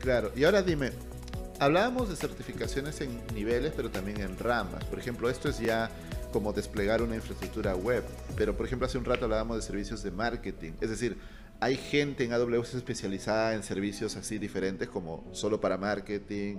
[0.00, 0.90] Claro, y ahora dime,
[1.58, 4.84] hablábamos de certificaciones en niveles, pero también en ramas.
[4.84, 5.90] Por ejemplo, esto es ya
[6.32, 8.04] como desplegar una infraestructura web,
[8.36, 10.72] pero por ejemplo hace un rato hablábamos de servicios de marketing.
[10.80, 11.16] Es decir,
[11.58, 16.58] hay gente en AWS especializada en servicios así diferentes como solo para marketing,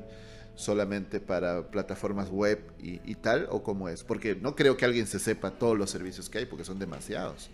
[0.60, 4.04] solamente para plataformas web y, tal, o cómo es.
[4.04, 7.50] Porque no creo que alguien se sepa todos los servicios que hay, porque son demasiados.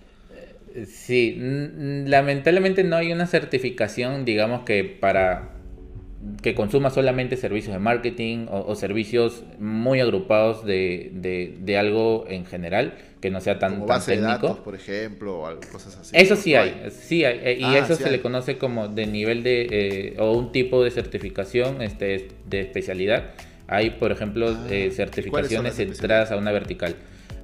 [0.88, 5.52] Sí, n- lamentablemente no hay una certificación, digamos que para
[6.42, 13.32] que consuma solamente servicios de marketing o, servicios muy agrupados de algo en general que
[13.32, 14.48] no sea tan, Como tan base de técnico.
[14.50, 16.12] datos, por ejemplo, o cosas así.
[16.16, 18.16] Eso sí ¿No hay, sí hay, eh, y Ah, eso sí se hay.
[18.18, 23.32] le conoce como de nivel de, eh, o un tipo de certificación este, de especialidad.
[23.68, 26.96] Hay, por ejemplo, Ah, eh, ¿y cuáles son certificaciones centradas a una vertical.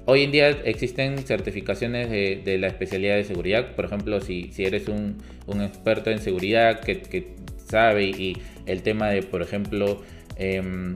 [0.04, 3.74] Hoy en día existen certificaciones de, de la especialidad de seguridad.
[3.74, 7.34] Por ejemplo, si, si eres un, un experto en seguridad que, que
[7.68, 10.00] sabe y el tema de, por ejemplo,
[10.36, 10.94] em,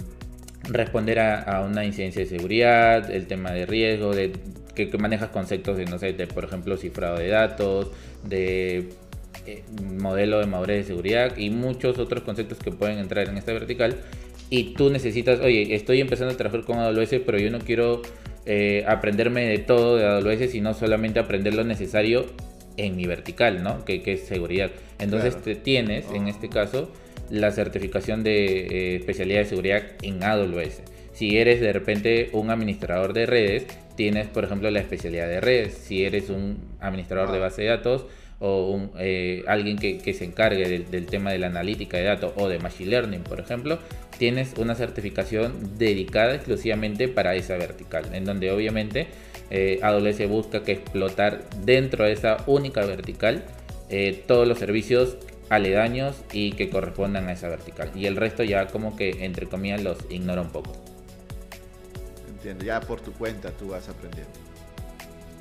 [0.69, 4.33] responder a, a una incidencia de seguridad, el tema de riesgo, de
[4.77, 7.91] que, que manejas conceptos de, no sé, de, por ejemplo, cifrado de datos,
[8.25, 8.91] de
[9.47, 13.53] eh, modelo de madurez de seguridad y muchos otros conceptos que pueden entrar en esta
[13.53, 13.97] vertical.
[14.51, 18.03] Y tú necesitas, oye, estoy empezando a trabajar con AWS, pero yo no quiero
[18.45, 22.27] eh, aprenderme de todo de AWS, sino solamente aprender lo necesario
[22.77, 23.85] en mi vertical, ¿no?
[23.85, 24.71] Que, es seguridad.
[24.99, 26.29] Entonces te tienes, en oh.
[26.29, 26.91] este caso,
[27.31, 30.83] la certificación de eh, especialidad de seguridad en AWS.
[31.13, 35.75] Si eres de repente un administrador de redes, tienes, por ejemplo, la especialidad de redes.
[35.75, 37.41] Si eres un administrador de ah.
[37.41, 38.07] base de datos
[38.39, 42.49] o un, eh, alguien que, se encargue del, tema de la analítica de datos o
[42.49, 43.79] de machine learning, por ejemplo,
[44.19, 49.07] tienes una certificación dedicada exclusivamente para esa vertical, en donde obviamente
[49.51, 53.45] eh, AWS busca que explotar dentro de esa única vertical
[53.89, 55.17] eh, todos los servicios
[55.49, 57.91] aledaños y que correspondan a esa vertical.
[57.95, 60.96] Y el resto ya como que entre comillas los ignora un poco.
[62.47, 64.33] Entiendo, ya por tu cuenta tú vas aprendiendo.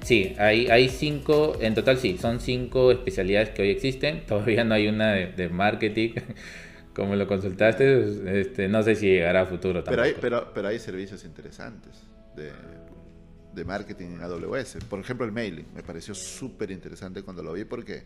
[0.02, 4.26] Sí, hay, hay cinco, en total sí, son cinco especialidades que hoy existen.
[4.28, 6.14] Todavía no hay una de, marketing,
[6.96, 10.04] como lo consultaste, este, no sé si llegará a futuro también.
[10.04, 12.02] Pero hay, pero, pero hay servicios interesantes
[12.36, 12.52] de,
[13.54, 14.78] de marketing en AWS.
[14.90, 15.68] Por ejemplo, el mailing.
[15.76, 18.04] Me pareció súper interesante cuando lo vi porque,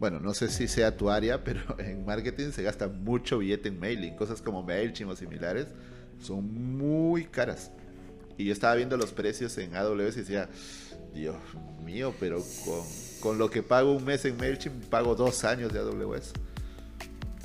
[0.00, 3.78] bueno, no sé si sea tu área, pero en marketing se gasta mucho billete en
[3.78, 4.16] mailing.
[4.16, 5.68] Cosas como MailChimp o similares
[6.20, 7.70] son muy caras.
[8.36, 10.48] Y yo estaba viendo los precios en AWS y decía,
[11.14, 11.36] Dios
[11.84, 12.80] mío, pero con,
[13.20, 16.32] con lo que pago un mes en MailChimp, pago dos años de AWS.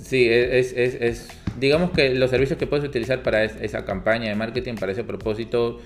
[0.01, 1.27] Sí, es, es, es,
[1.59, 5.79] digamos que los servicios que puedes utilizar para esa campaña de marketing, para ese propósito,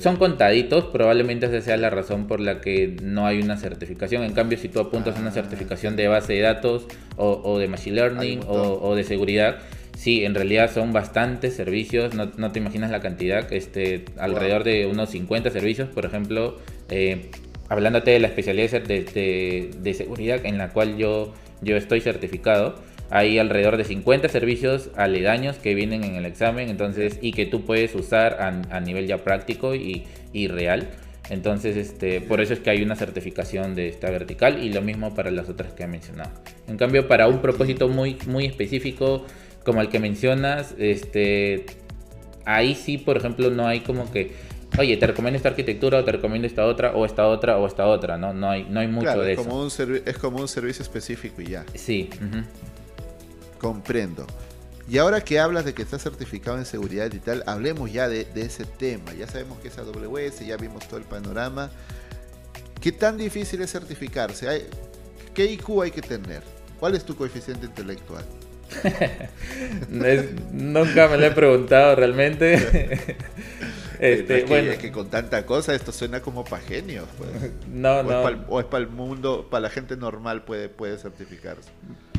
[0.00, 4.22] son contaditos, probablemente esa sea la razón por la que no hay una certificación.
[4.22, 7.96] En cambio, si tú apuntas a una certificación de base de datos o, de machine
[7.96, 9.58] learning o, de seguridad,
[10.02, 15.10] sí, en realidad son bastantes servicios, no, te imaginas la cantidad, este, alrededor de unos
[15.10, 17.30] 50 servicios, por ejemplo, eh,
[17.68, 22.74] hablándote de la especialidad de, de, seguridad en la cual yo, yo estoy certificado
[23.10, 27.66] hay alrededor de 50 servicios aledaños que vienen en el examen entonces y que tú
[27.66, 30.06] puedes usar a, nivel ya práctico y,
[30.48, 30.88] real.
[31.28, 35.14] Entonces, este, por eso es que hay una certificación de esta vertical y lo mismo
[35.14, 36.30] para las otras que he mencionado.
[36.66, 39.26] En cambio, para un propósito muy, muy específico
[39.64, 41.66] como el que mencionas, este,
[42.44, 44.34] ahí sí, por ejemplo, no hay como que,
[44.78, 47.86] oye, te recomiendo esta arquitectura o te recomiendo esta otra o esta otra o esta
[47.86, 48.32] otra, ¿no?
[48.32, 49.54] No hay, no hay mucho de es eso.
[49.54, 49.70] Un
[50.04, 51.64] es como un servicio específico y ya.
[51.74, 52.10] Sí.
[53.58, 54.26] Comprendo.
[54.88, 58.26] Y ahora que hablas de que está certificado en seguridad y tal, hablemos ya de,
[58.34, 59.12] ese tema.
[59.14, 61.70] Ya sabemos que es AWS, ya vimos todo el panorama.
[62.80, 64.66] ¿Qué tan difícil es certificarse?
[65.34, 66.42] ¿Qué IQ hay que tener?
[66.80, 68.24] ¿Cuál es tu coeficiente intelectual?
[70.52, 73.16] nunca me lo he preguntado realmente.
[74.02, 74.38] Este,
[74.72, 77.06] es, que, con tanta cosa esto suena como para genios.
[77.16, 77.30] Pues.
[77.68, 78.28] No, o no.
[78.28, 81.70] Es o es para el mundo, para la gente normal puede, puede certificarse.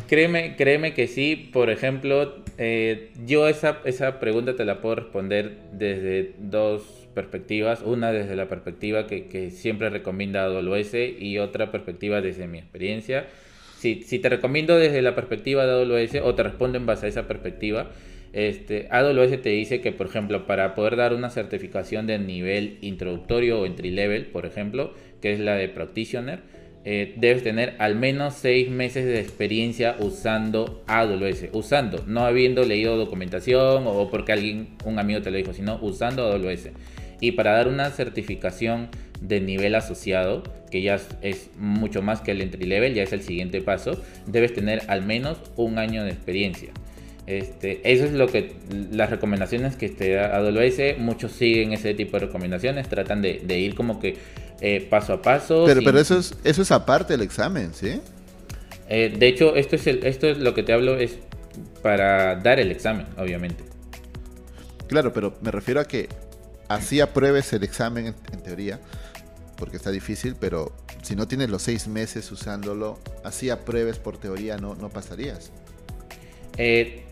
[0.08, 1.50] Créeme, créeme que sí.
[1.52, 7.82] Por ejemplo, eh, yo esa, esa pregunta te la puedo responder desde dos perspectivas.
[7.82, 13.28] Una desde la perspectiva que, que siempre recomienda AWS y otra perspectiva desde mi experiencia.
[13.84, 17.28] Si, te recomiendo desde la perspectiva de AWS o te respondo en base a esa
[17.28, 17.92] perspectiva,
[18.32, 23.60] este, AWS te dice que, por ejemplo, para poder dar una certificación de nivel introductorio
[23.60, 26.40] o entry level, por ejemplo, que es la de practitioner,
[26.86, 32.96] eh, debes tener al menos seis meses de experiencia usando AWS, usando, no habiendo leído
[32.96, 36.70] documentación o porque alguien, un amigo te lo dijo, sino usando AWS.
[37.20, 38.88] Y para dar una certificación
[39.24, 43.22] de nivel asociado, que ya es mucho más que el entry level, ya es el
[43.22, 46.72] siguiente paso, debes tener al menos un año de experiencia.
[47.26, 48.54] Este, eso es lo que
[48.92, 53.60] las recomendaciones que te da AWS, muchos siguen ese tipo de recomendaciones, tratan de, de
[53.60, 54.18] ir como que
[54.60, 55.64] eh, paso a paso.
[55.66, 58.02] Pero, pero eso, es, eso es aparte del examen, ¿sí?
[58.90, 61.18] Eh, de hecho, esto es, el, esto es lo que te hablo, es
[61.82, 63.64] para dar el examen, obviamente.
[64.88, 66.10] Claro, pero me refiero a que
[66.68, 68.80] así apruebes el examen en, teoría,
[69.64, 70.74] porque está difícil, pero
[71.04, 75.54] si no tienes los seis meses usándolo, así apruebes por teoría, no, no pasarías.
[76.58, 77.04] Eh,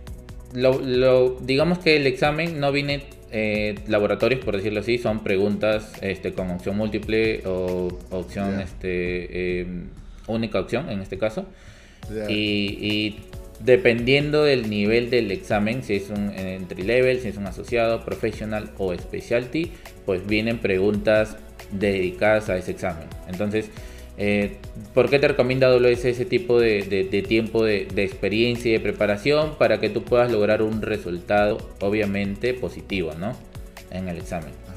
[0.53, 6.33] lo, digamos que el examen no viene eh, laboratorios, por decirlo así, son preguntas este,
[6.33, 9.87] con opción múltiple o opción este, em,
[10.27, 11.45] única opción en este caso.
[12.27, 13.15] Y,
[13.61, 18.71] dependiendo del nivel del examen, si es un entry level, si es un asociado, professional
[18.77, 19.71] o specialty,
[20.05, 21.37] pues vienen preguntas
[21.71, 23.07] dedicadas a ese examen.
[23.27, 23.69] Entonces,
[24.17, 24.57] eh,
[24.93, 29.79] ¿Por qué te recomienda AWS ese tipo de, tiempo de, experiencia y de preparación para
[29.79, 33.35] que tú puedas lograr un resultado obviamente positivo, ¿no?
[33.89, 34.51] En el examen.
[34.67, 34.73] Ah.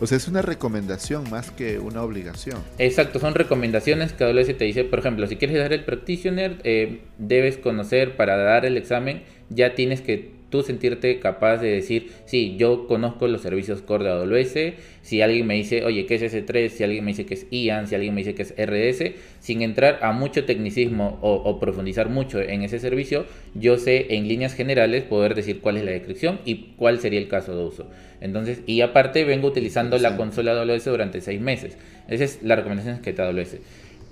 [0.00, 2.58] O sea, es una recomendación más que una obligación.
[2.78, 7.00] Exacto, son recomendaciones que AWS te dice, por ejemplo, si quieres dar el practitioner, eh,
[7.18, 12.56] debes conocer para dar el examen, ya tienes que tú sentirte capaz de decir, sí,
[12.58, 16.68] yo conozco los servicios core de AWS, si alguien me dice, oye, ¿qué es S3?
[16.68, 19.62] Si alguien me dice que es IAN, si alguien me dice que es RDS, sin
[19.62, 25.04] entrar a mucho tecnicismo o, profundizar mucho en ese servicio, yo sé en líneas generales
[25.04, 27.88] poder decir cuál es la descripción y cuál sería el caso de uso.
[28.20, 31.78] Entonces, y aparte vengo utilizando la consola AWS durante seis meses.
[32.08, 33.56] Esa es la recomendación que te AWS.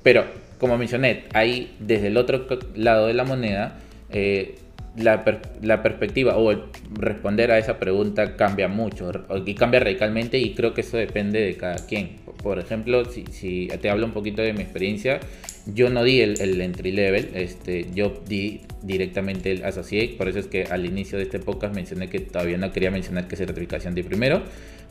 [0.02, 0.24] Pero,
[0.58, 3.78] como mencioné, ahí desde el otro lado de la moneda,
[4.10, 4.54] eh,
[4.96, 5.24] la,
[5.62, 9.12] la, perspectiva o el responder a esa pregunta cambia mucho
[9.46, 12.16] y cambia radicalmente y creo que eso depende de cada quien.
[12.42, 15.20] Por ejemplo, si, te hablo un poquito de mi experiencia,
[15.66, 20.38] yo no di el, el, entry level, este, yo di directamente el associate, por eso
[20.38, 23.94] es que al inicio de este podcast mencioné que todavía no quería mencionar qué certificación
[23.94, 24.42] di primero,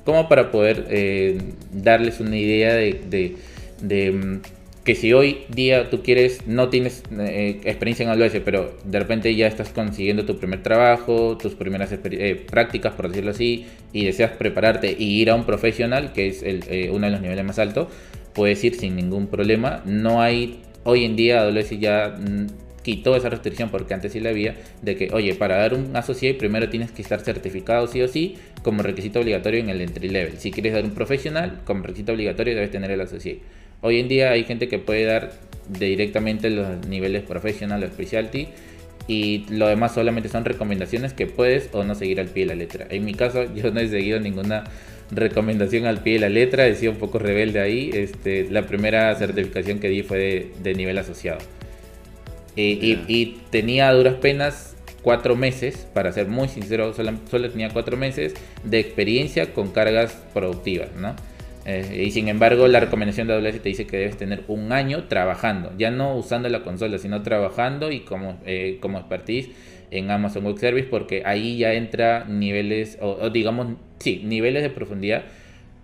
[0.06, 1.40] como para poder eh,
[1.74, 3.36] darles una idea de, de,
[3.82, 4.42] de mm,
[4.84, 9.36] que si hoy día tú quieres, no tienes eh, experiencia en AWS, pero de repente
[9.36, 14.32] ya estás consiguiendo tu primer trabajo, tus primeras eh, prácticas, por decirlo así, y deseas
[14.32, 17.60] prepararte y ir a un profesional, que es el, eh, uno de los niveles más
[17.60, 17.88] altos,
[18.34, 19.84] puedes ir sin ningún problema.
[19.86, 22.48] No hay, hoy en día AWS ya mm,
[22.82, 26.40] quitó esa restricción, porque antes sí la había, de que, oye, para dar un associate
[26.40, 30.38] primero tienes que estar certificado sí o sí, como requisito obligatorio en el entry level.
[30.38, 33.42] Si quieres dar un profesional, como requisito obligatorio debes tener el associate.
[33.82, 35.32] Hoy en día hay gente que puede dar
[35.68, 38.48] directamente los niveles profesional o specialty
[39.08, 42.56] y lo demás solamente son recomendaciones que puedes o no seguir al pie de la
[42.56, 42.88] letra.
[42.90, 44.66] En mi caso yo no he seguido ninguna
[45.12, 47.90] recomendación al pie de la letra, he sido un poco rebelde ahí.
[47.94, 51.40] Este, la primera certificación que di fue de, nivel asociado.
[52.56, 57.96] Y, tenía a duras penas cuatro meses, para ser muy sincero, solo, solo tenía cuatro
[57.96, 58.34] meses
[58.66, 61.16] de experiencia con cargas productivas, ¿no?
[61.70, 65.04] Eh, y sin embargo, la recomendación de AWS te dice que debes tener un año
[65.04, 69.52] trabajando, ya no usando la consola, sino trabajando y como, eh, como expertise
[69.92, 73.68] en Amazon Web Service, porque ahí ya entra niveles, o, digamos,
[74.00, 75.26] sí, niveles de profundidad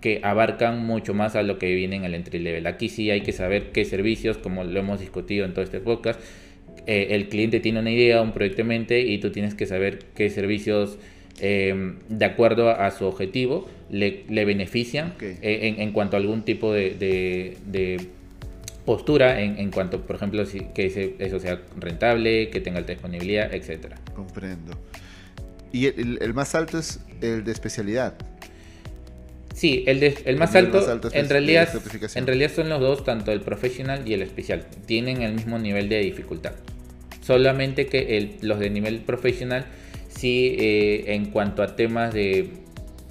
[0.00, 2.66] que abarcan mucho más a lo que viene en el entry level.
[2.66, 6.20] Aquí sí hay que saber qué servicios, como lo hemos discutido en todo este podcast,
[6.88, 10.00] eh, el cliente tiene una idea, un proyecto en mente y tú tienes que saber
[10.16, 10.98] qué servicios
[11.38, 18.08] Em, de acuerdo a, su objetivo, le, benefician eh, en, cuanto a algún tipo de,
[18.86, 20.44] postura, en, cuanto, por ejemplo,
[20.74, 23.98] que eso sea rentable, que tenga alta disponibilidad, etcétera.
[24.14, 24.78] Comprendo.
[25.72, 28.14] ¿Y el, más alto es el de especialidad?
[29.54, 30.78] Sí, el, el, más, alto,
[31.12, 31.68] en, realidad,
[32.14, 34.66] en realidad son los dos, tanto el profesional y el especial.
[34.86, 36.52] Tienen el mismo nivel de dificultad.
[37.20, 39.66] Solamente que los de nivel profesional
[40.16, 42.50] sí eh, en cuanto a temas de,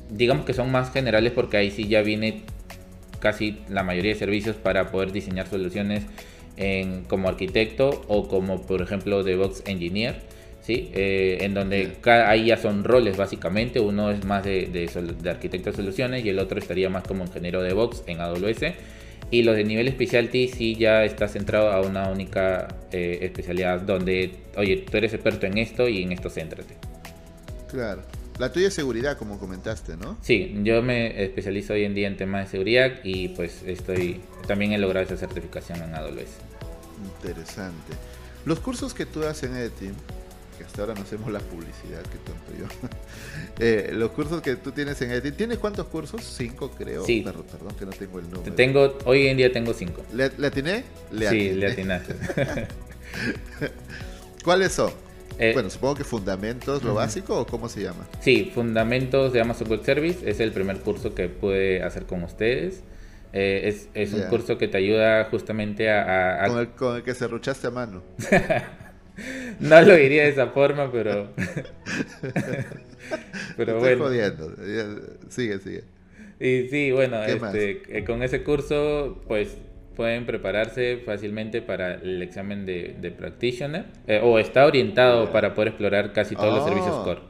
[0.09, 2.41] digamos que son más generales porque ahí sí ya viene
[3.19, 6.03] casi la mayoría de servicios para poder diseñar soluciones
[6.57, 10.15] en, como arquitecto o como por ejemplo DevOps Engineer.
[10.61, 10.89] ¿sí?
[10.93, 15.75] Eh, en donde ahí ya son roles básicamente, uno es más de, de, arquitecto de
[15.75, 18.73] soluciones y el otro estaría más como ingeniero de DevOps en AWS.
[19.31, 24.31] Y los de nivel specialty sí ya está centrado a una única eh, especialidad donde,
[24.55, 26.75] oye, tú eres experto en esto y en esto céntrate.
[27.69, 28.01] Claro.
[28.37, 30.17] La tuya es seguridad, como comentaste, ¿no?
[30.21, 34.73] Sí, yo me especializo hoy en día en temas de seguridad y pues estoy también
[34.73, 36.35] he logrado esa certificación en AWS.
[37.21, 37.93] Interesante.
[38.45, 39.93] Los cursos que tú haces en EDITIM,
[40.57, 42.89] que hasta ahora no hacemos la publicidad que tanto yo.
[43.57, 46.21] Eh, los cursos que tú tienes en EDITIM, ¿tienes cuántos cursos?
[46.21, 47.05] Cinco, creo.
[47.05, 47.21] Sí.
[47.21, 48.53] Perdón, que no tengo el número.
[48.53, 50.03] Tengo, hoy en día tengo cinco.
[50.13, 50.83] ¿Le, atiné?
[51.29, 52.15] sí, le atinaste.
[54.43, 54.91] ¿Cuáles son?
[55.39, 58.07] Eh, bueno, supongo que Fundamentos, lo básico, o cómo se llama?
[58.21, 62.83] Sí, Fundamentos de Amazon Web Service es el primer curso que pude hacer con ustedes.
[63.33, 66.47] Eh, es, un curso que te ayuda justamente a...
[66.77, 68.01] Con, el, que se ruchaste a mano.
[69.59, 71.31] no lo diría de esa forma, pero...
[73.57, 74.05] pero bueno.
[74.05, 74.53] jodiendo.
[75.27, 75.83] Sigue, sigue.
[76.39, 79.57] Y sí, bueno, este, eh, con ese curso, pues
[79.95, 85.69] pueden prepararse fácilmente para el examen de, de practitioner eh, o está orientado para poder
[85.69, 87.03] explorar casi todos los servicios oh.
[87.03, 87.21] core.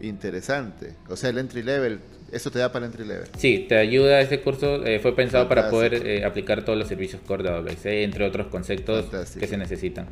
[0.00, 0.94] Interesante.
[1.08, 2.00] O sea, el entry level,
[2.32, 3.28] eso te da para el entry level.
[3.36, 4.20] Sí, te ayuda.
[4.20, 7.86] Este curso eh, fue pensado para poder eh, aplicar todos los servicios core de AWS,
[7.86, 9.06] entre otros conceptos
[9.38, 10.06] que se necesitan.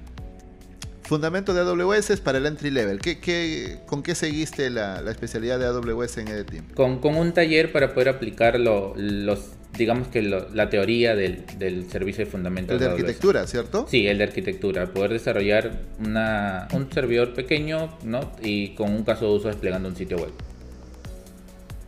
[1.11, 3.01] Fundamento de AWS es para el entry level.
[3.01, 6.69] ¿Qué, qué, con qué seguiste la, la, especialidad de AWS en EDTeam?
[6.69, 9.41] Con, con un taller para poder aplicar los
[9.77, 12.75] digamos que la teoría del, servicio de fundamentos.
[12.75, 13.89] El de, arquitectura, ¿cierto?
[13.91, 14.87] Sí, el de arquitectura.
[14.93, 18.31] Poder desarrollar una, un servidor pequeño ¿no?
[18.41, 20.31] y con un caso de uso desplegando un sitio web.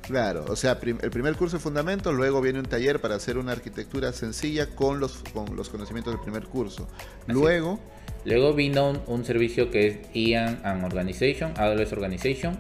[0.00, 3.52] Claro, o sea, el primer curso de fundamentos, luego viene un taller para hacer una
[3.52, 6.88] arquitectura sencilla con los, con los conocimientos del primer curso.
[7.28, 7.78] Luego
[8.24, 12.56] Luego vino un, servicio que es IAM and Organization, AWS Organization.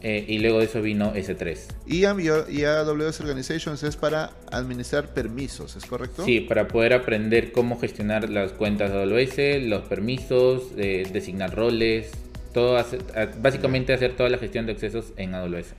[0.00, 1.58] Eh, y luego de eso vino S3.
[1.88, 6.24] IAM y AWS Organizations es para administrar permisos, ¿es correcto?
[6.24, 12.12] Sí, para poder aprender cómo gestionar las cuentas de AWS, los permisos, designar roles,
[12.54, 12.80] todo,
[13.42, 15.74] básicamente hacer toda la gestión de accesos en AWS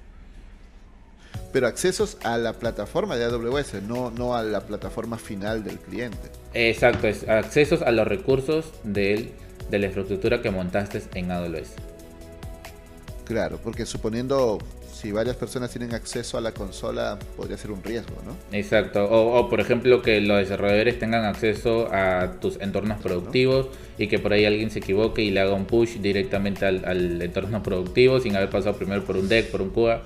[1.51, 6.29] pero accesos a la plataforma de AWS, no, no a la plataforma final del cliente.
[6.53, 9.31] Exacto, es accesos a los recursos de
[9.71, 11.73] la infraestructura que montaste en AWS.
[13.25, 14.57] Claro, porque suponiendo
[14.99, 18.35] si varias personas tienen acceso a la consola, podría ser un riesgo, ¿no?
[18.51, 24.19] Exacto, o, por ejemplo que los desarrolladores tengan acceso a tus entornos productivos y que
[24.19, 28.19] por ahí alguien se equivoque y le haga un push directamente al, al entorno productivo
[28.19, 30.01] sin haber pasado primero por un deck, por un CUA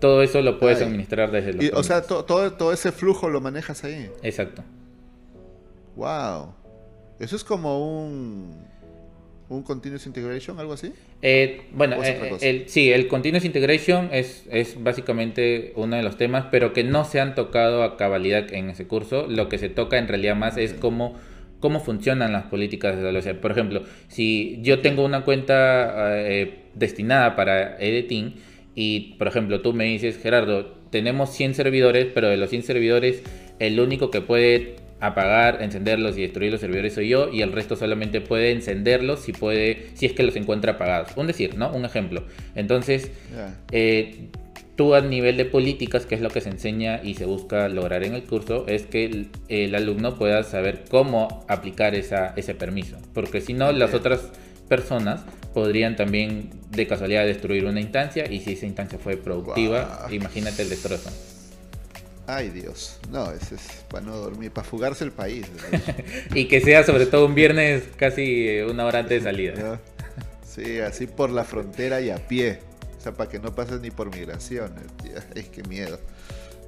[0.00, 1.72] todo eso lo puedes administrar desde los.
[1.72, 4.10] o sea, todo, todo ese flujo lo manejas ahí.
[4.22, 4.64] Exacto.
[5.96, 6.54] Wow.
[7.20, 8.68] Eso es como un.
[9.50, 10.92] ¿Un Continuous Integration, algo así?
[11.22, 16.46] Eh, bueno, eh, el, sí, el Continuous Integration es, es básicamente uno de los temas,
[16.52, 19.26] pero que no se han tocado a cabalidad en ese curso.
[19.28, 21.16] Lo que se toca en realidad más es cómo,
[21.58, 27.34] cómo funcionan las políticas de la Por ejemplo, si yo tengo una cuenta eh, destinada
[27.34, 28.36] para editing,
[28.74, 33.22] y, por ejemplo, tú me dices, Gerardo, tenemos 100 servidores, pero de los 100 servidores,
[33.58, 37.76] el único que puede apagar, encenderlos y destruir los servidores soy yo, y el resto
[37.76, 41.16] solamente puede encenderlos si, puede, si es que los encuentra apagados.
[41.16, 41.72] Un decir, ¿no?
[41.72, 42.24] Un ejemplo.
[42.54, 43.10] Entonces,
[43.72, 44.28] eh,
[44.76, 48.04] tú a nivel de políticas, que es lo que se enseña y se busca lograr
[48.04, 52.98] en el curso, es que el, alumno pueda saber cómo aplicar esa, ese permiso.
[53.14, 54.30] Porque si no, las otras
[54.68, 55.24] personas
[55.54, 60.70] podrían también de casualidad destruir una instancia y si esa instancia fue productiva, imagínate el
[60.70, 61.10] destrozo.
[62.26, 65.46] Ay Dios, no, ese es para no dormir, para fugarse el país.
[66.34, 69.80] y que sea sobre todo un viernes casi eh, una hora antes de salida.
[70.50, 72.58] Sí, así por la frontera y a pie.
[72.98, 74.74] O sea, para que no pases ni por migración.
[75.36, 76.00] Es que miedo.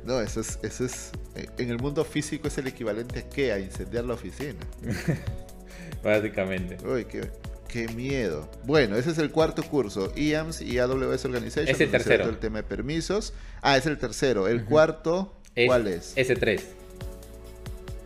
[0.05, 1.11] No, eso es, eso es.
[1.35, 3.53] Eh, en el mundo físico es el equivalente a qué?
[3.53, 4.61] A incendiar la oficina.
[6.05, 6.77] Básicamente.
[6.87, 7.23] Uy, qué,
[7.73, 8.51] Qué miedo.
[8.65, 10.13] Bueno, ese es el cuarto curso.
[10.15, 11.75] IAMS y AWS Organization.
[11.75, 12.29] Es el tercero.
[12.29, 13.33] El tema de permisos.
[13.63, 14.47] Ah, es el tercero.
[14.47, 15.33] El cuarto,
[15.67, 16.15] ¿cuál es?
[16.15, 16.61] S3.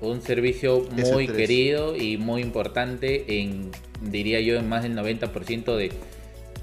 [0.01, 5.91] Un servicio muy querido y muy importante en, diría yo, en más del 90% de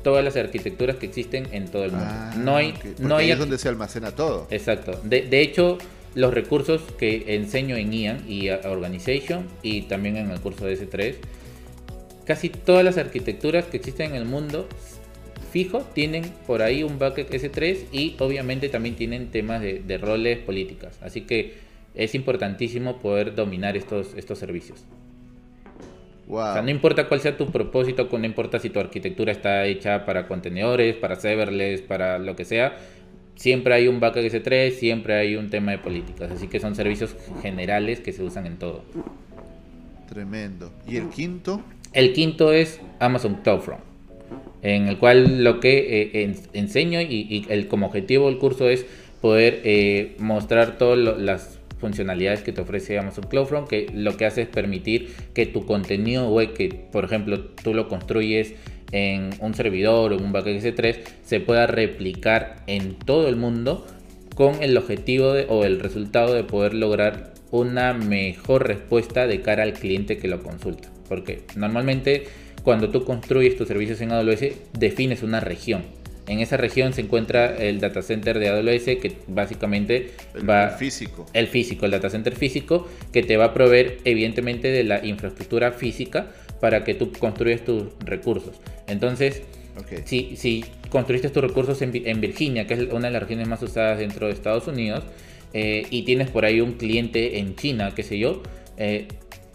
[0.01, 2.07] todas las arquitecturas que existen en todo el mundo.
[2.07, 3.31] Ah, no hay, no hay...
[3.31, 4.47] es donde se almacena todo.
[4.49, 4.97] Exacto.
[5.03, 5.77] De, de hecho,
[6.15, 11.15] los recursos que enseño en IAM y Organization y también en el curso de S3
[12.25, 14.67] casi todas las arquitecturas que existen en el mundo
[15.51, 20.97] fijo tienen por ahí un bucket S3 y obviamente también tienen temas de, roles políticas.
[21.01, 21.55] Así que
[21.93, 24.83] es importantísimo poder dominar estos, estos servicios.
[26.27, 30.05] O sea, no importa cuál sea tu propósito, no importa si tu arquitectura está hecha
[30.05, 32.77] para contenedores, para serverless, para lo que sea,
[33.35, 36.31] siempre hay un bucket S3, siempre hay un tema de políticas.
[36.31, 38.83] Así que son servicios generales que se usan en todo.
[40.07, 40.71] Tremendo.
[40.87, 41.61] ¿Y el quinto?
[41.93, 43.83] El quinto es Amazon CloudFront,
[44.63, 48.85] en el cual lo que eh, enseño y, el, como objetivo del curso es
[49.21, 54.41] poder eh, mostrar todas las funcionalidades que te ofrece Amazon CloudFront, que lo que hace
[54.41, 58.55] es permitir que tu contenido web, que por ejemplo tú lo construyes
[58.91, 63.85] en un servidor o en un backend S3, se pueda replicar en todo el mundo
[64.33, 69.73] con el objetivo o el resultado de poder lograr una mejor respuesta de cara al
[69.73, 70.92] cliente que lo consulta.
[71.13, 72.23] Porque normalmente
[72.63, 74.45] cuando tú construyes tus servicios en AWS,
[74.79, 75.83] defines una región.
[76.25, 80.09] En esa región se encuentra el data center de AWS que básicamente
[80.49, 80.69] va...
[80.69, 81.27] El físico.
[81.33, 85.71] El físico, el data center físico que te va a proveer evidentemente de la infraestructura
[85.71, 88.59] física para que tú construyas tus recursos.
[88.87, 89.43] Entonces,
[90.05, 93.99] si, si construiste tus recursos en, Virginia, que es una de las regiones más usadas
[93.99, 95.03] dentro de Estados Unidos,
[95.53, 98.41] eh, y tienes por ahí un cliente en China, qué sé yo,
[98.77, 99.07] eh,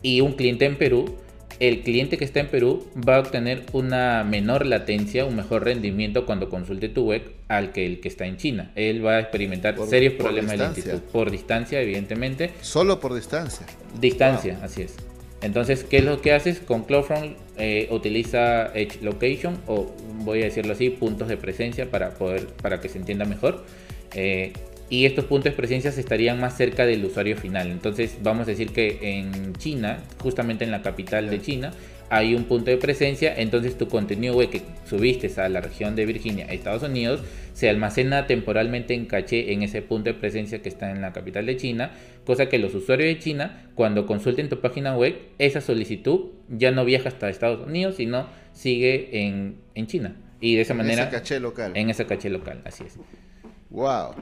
[0.02, 1.16] y un cliente en Perú,
[1.60, 6.24] el cliente que está en Perú va a obtener una menor latencia, un mejor rendimiento
[6.26, 8.70] cuando consulte tu web al que el que está en China.
[8.74, 11.00] Él va a experimentar serios problemas de lentitud.
[11.12, 12.50] Por distancia, evidentemente.
[12.60, 13.66] Solo por distancia.
[14.00, 14.96] Distancia, así es.
[15.40, 16.58] Entonces, ¿qué es lo que haces?
[16.58, 19.86] Con CloudFront eh, utiliza Edge Location o
[20.24, 23.64] voy a decirlo así, puntos de presencia para poder para que se entienda mejor.
[24.14, 24.52] Eh,
[24.90, 27.70] y estos puntos de presencia estarían más cerca del usuario final.
[27.70, 31.72] Entonces vamos a decir que en China, justamente en la capital de China,
[32.10, 36.06] hay un punto de presencia, entonces tu contenido web que subiste a la región de
[36.06, 37.20] Virginia, Estados Unidos,
[37.52, 41.44] se almacena temporalmente en caché en ese punto de presencia que está en la capital
[41.44, 41.90] de China,
[42.24, 46.84] cosa que los usuarios de China, cuando consulten tu página web, esa solicitud ya no
[46.86, 50.16] viaja hasta Estados Unidos, sino sigue en, en China.
[50.40, 51.02] Y de esa manera...
[51.02, 51.72] En ese caché local.
[51.74, 52.96] En ese caché local, así es.
[53.70, 54.14] Wow.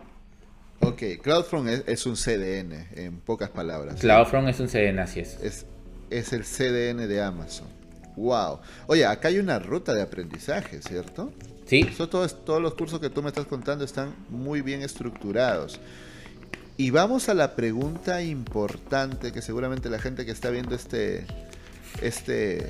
[0.80, 4.00] Ok, CloudFront es, un CDN, en pocas palabras.
[4.00, 5.38] CloudFront es un CDN, así es.
[5.42, 5.66] es.
[6.08, 7.66] Es el CDN de Amazon.
[8.16, 8.60] Wow.
[8.86, 11.32] Oye, acá hay una ruta de aprendizaje, ¿cierto?
[11.66, 11.84] Sí.
[12.10, 15.80] todos, todos los cursos que tú me estás contando están muy bien estructurados.
[16.78, 21.26] Y vamos a la pregunta importante que seguramente la gente que está viendo este,
[22.02, 22.68] este,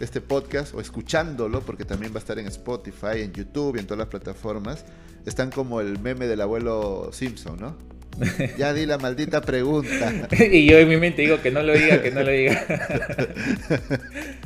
[0.00, 3.86] este podcast o escuchándolo, porque también va a estar en Spotify, en YouTube y en
[3.86, 4.84] todas las plataformas,
[5.26, 7.76] están como el meme del abuelo Simpson, ¿no?
[8.58, 10.28] Ya di la maldita pregunta.
[10.30, 12.52] y yo en mi mente digo que no lo diga, que no lo diga.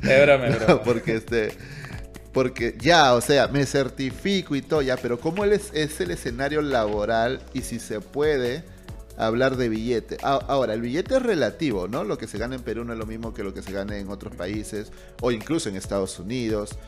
[0.02, 0.82] es broma, es broma.
[0.82, 1.52] porque este.
[2.32, 6.62] Porque ya, o sea, me certifico y todo, ya, pero ¿cómo es, es el escenario
[6.62, 8.62] laboral y si se puede
[9.16, 10.16] hablar de billete?
[10.22, 12.04] Ahora, el billete es relativo, ¿no?
[12.04, 13.98] Lo que se gana en Perú no es lo mismo que lo que se gana
[13.98, 16.78] en otros países o incluso en Estados Unidos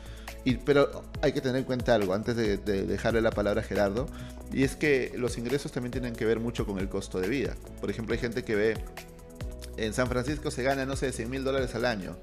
[0.65, 4.07] pero hay que tener en cuenta algo antes de, dejarle la palabra a Gerardo,
[4.51, 7.55] y es que los ingresos también tienen que ver mucho con el costo de vida.
[7.79, 8.77] Por ejemplo, hay gente que ve,
[9.77, 12.17] en San Francisco se gana, no sé, 100 mil dólares al año.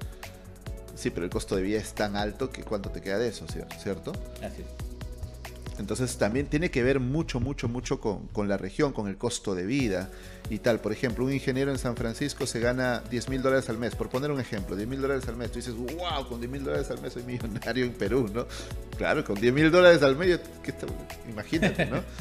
[0.95, 3.45] Sí, pero el costo de vida es tan alto que cuánto te queda de eso,
[3.81, 4.13] ¿cierto?
[4.41, 4.90] Así es.
[5.79, 9.65] Entonces también tiene que ver mucho, mucho, mucho con, la región, con el costo de
[9.65, 10.09] vida
[10.49, 10.79] y tal.
[10.79, 14.09] Por ejemplo, un ingeniero en San Francisco se gana 10 mil dólares al mes, por
[14.09, 15.51] poner un ejemplo, 10 mil dólares al mes.
[15.51, 18.45] Tú dices, wow, con 10 mil dólares al mes soy millonario en Perú, ¿no?
[18.97, 20.39] Claro, con 10 mil dólares al mes,
[21.29, 22.01] imagínate, ¿no?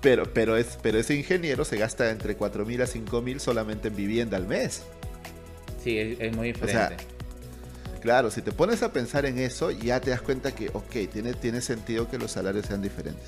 [0.00, 3.88] Pero, pero, es, pero ese ingeniero se gasta entre 4 mil a 5 mil solamente
[3.88, 4.82] en vivienda al mes.
[5.84, 6.96] Sí, es, muy diferente.
[8.00, 11.34] Claro, si te pones a pensar en eso, ya te das cuenta que, ok, tiene,
[11.34, 13.24] tiene sentido que los salarios sean diferentes.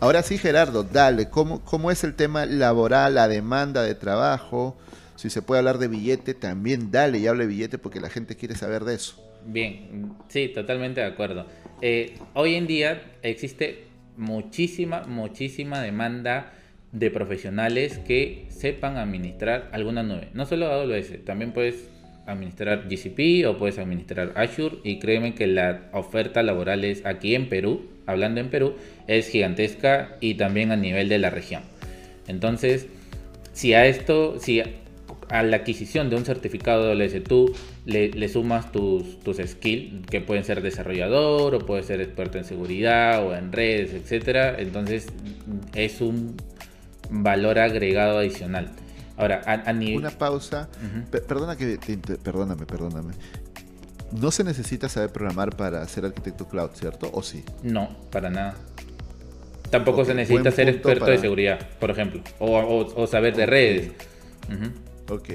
[0.00, 4.76] Ahora sí, Gerardo, dale, ¿cómo, ¿cómo es el tema laboral, la demanda de trabajo?
[5.14, 8.54] Si se puede hablar de billete, también dale y hable billete porque la gente quiere
[8.54, 9.22] saber de eso.
[9.46, 11.46] Bien, sí, totalmente de acuerdo.
[11.82, 13.84] Eh, hoy en día existe
[14.16, 16.52] muchísima, muchísima demanda
[16.92, 20.30] de profesionales que sepan administrar alguna nube.
[20.34, 21.88] No solo AWS, también puedes
[22.32, 27.48] administrar GCP o puedes administrar Azure y créeme que la oferta laboral es aquí en
[27.48, 28.74] Perú, hablando en Perú,
[29.06, 31.62] es gigantesca y también a nivel de la región.
[32.26, 32.86] Entonces,
[33.52, 34.62] si a esto, si
[35.28, 37.52] a la adquisición de un certificado de AWS tú
[37.84, 43.24] le, sumas tus, tus skills, que pueden ser desarrollador o puedes ser experto en seguridad
[43.26, 45.06] o en redes, etcétera, entonces
[45.74, 46.36] es un
[47.10, 48.70] valor agregado adicional.
[49.20, 50.70] Ahora, a, Una pausa.
[51.10, 51.78] Perdona que
[52.22, 53.12] perdóname, perdóname.
[54.12, 57.10] No se necesita saber programar para ser arquitecto cloud, ¿cierto?
[57.12, 57.44] ¿O sí?
[57.62, 58.54] No, para nada.
[59.68, 63.92] Tampoco se necesita ser experto de seguridad, por ejemplo, o, saber de redes.
[65.10, 65.28] Ok.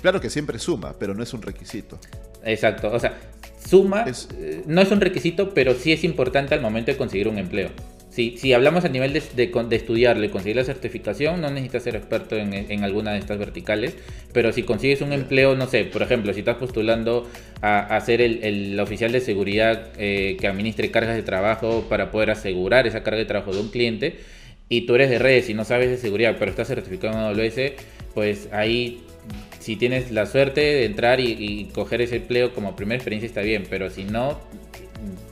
[0.00, 1.98] Claro que siempre suma, pero no es un requisito.
[2.44, 2.92] Exacto.
[2.92, 3.18] O sea,
[3.64, 7.38] suma eh, no es un requisito, pero sí es importante al momento de conseguir un
[7.38, 7.70] empleo.
[8.12, 11.96] Si, si hablamos a nivel de, de, estudiarlo y conseguir la certificación, no necesitas ser
[11.96, 13.96] experto en, alguna de estas verticales,
[14.34, 17.26] pero si consigues un empleo, no sé, por ejemplo, si estás postulando
[17.62, 22.86] a, ser el, oficial de seguridad eh, que administre cargas de trabajo para poder asegurar
[22.86, 24.18] esa carga de trabajo de un cliente,
[24.68, 27.72] y tú eres de redes y no sabes de seguridad, pero estás certificado en AWS,
[28.12, 29.04] pues ahí
[29.58, 33.40] si tienes la suerte de entrar y, y, coger ese empleo como primera experiencia está
[33.40, 34.38] bien, pero si no,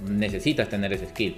[0.09, 1.35] necesitas tener ese skill.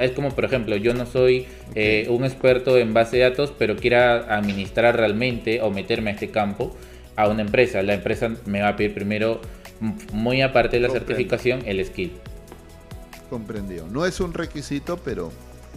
[0.00, 3.76] Es como, por ejemplo, yo no soy eh, un experto en base de datos, pero
[3.76, 6.76] quiera administrar realmente o meterme a este campo
[7.14, 7.82] a una empresa.
[7.82, 9.40] La empresa me va a pedir primero,
[10.12, 12.12] muy aparte de la certificación, el skill.
[13.30, 13.86] Comprendido.
[13.86, 15.30] No es un requisito, pero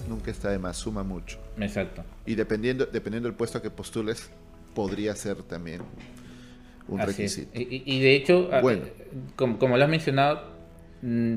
[0.07, 1.37] nunca está de más, suma mucho.
[1.59, 2.03] Exacto.
[2.25, 4.29] Y dependiendo, dependiendo del puesto que postules,
[4.73, 5.81] podría ser también
[6.87, 7.51] un requisito.
[7.53, 8.61] Y, de hecho, ah,
[9.35, 10.41] como, como, lo has mencionado,
[11.01, 11.35] mm,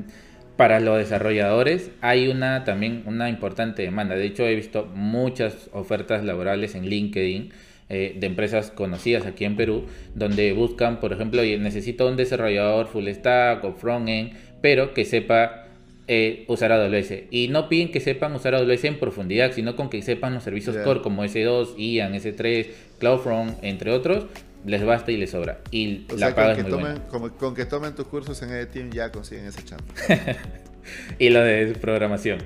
[0.57, 4.15] para los desarrolladores hay una también una importante demanda.
[4.15, 7.51] De hecho, he visto muchas ofertas laborales en LinkedIn
[7.89, 9.85] eh, de empresas conocidas aquí en Perú,
[10.15, 15.67] donde buscan, por ejemplo, necesito un desarrollador full stack o front-end, pero que sepa
[16.07, 17.13] eh, usar AWS.
[17.31, 20.77] Y no piden que sepan usar AWS en profundidad, sino con que sepan los servicios
[20.77, 22.67] core como S2, IAN, S3,
[22.99, 24.25] CloudFront, entre otros,
[24.65, 25.59] les basta y les sobra.
[25.71, 26.99] Y la paga es muy tomen,
[27.37, 29.85] con que tomen tus cursos en EdTeam ya consiguen ese chance.
[31.19, 32.39] y lo de programación.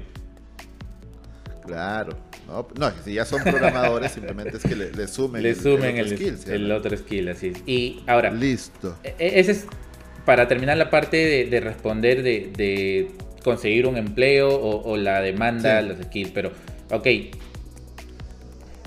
[1.65, 2.17] Claro.
[2.47, 6.95] No, si ya son programadores, simplemente es que le, sumen, le sumen el, el, otro
[6.95, 7.51] skill, así.
[7.65, 8.31] Y ahora.
[8.31, 8.97] Listo.
[9.03, 9.67] E, e, ese es
[10.23, 13.11] para terminar la parte de, responder de,
[13.43, 16.51] conseguir un empleo o, la demanda, los skills, pero,
[16.89, 17.07] ok,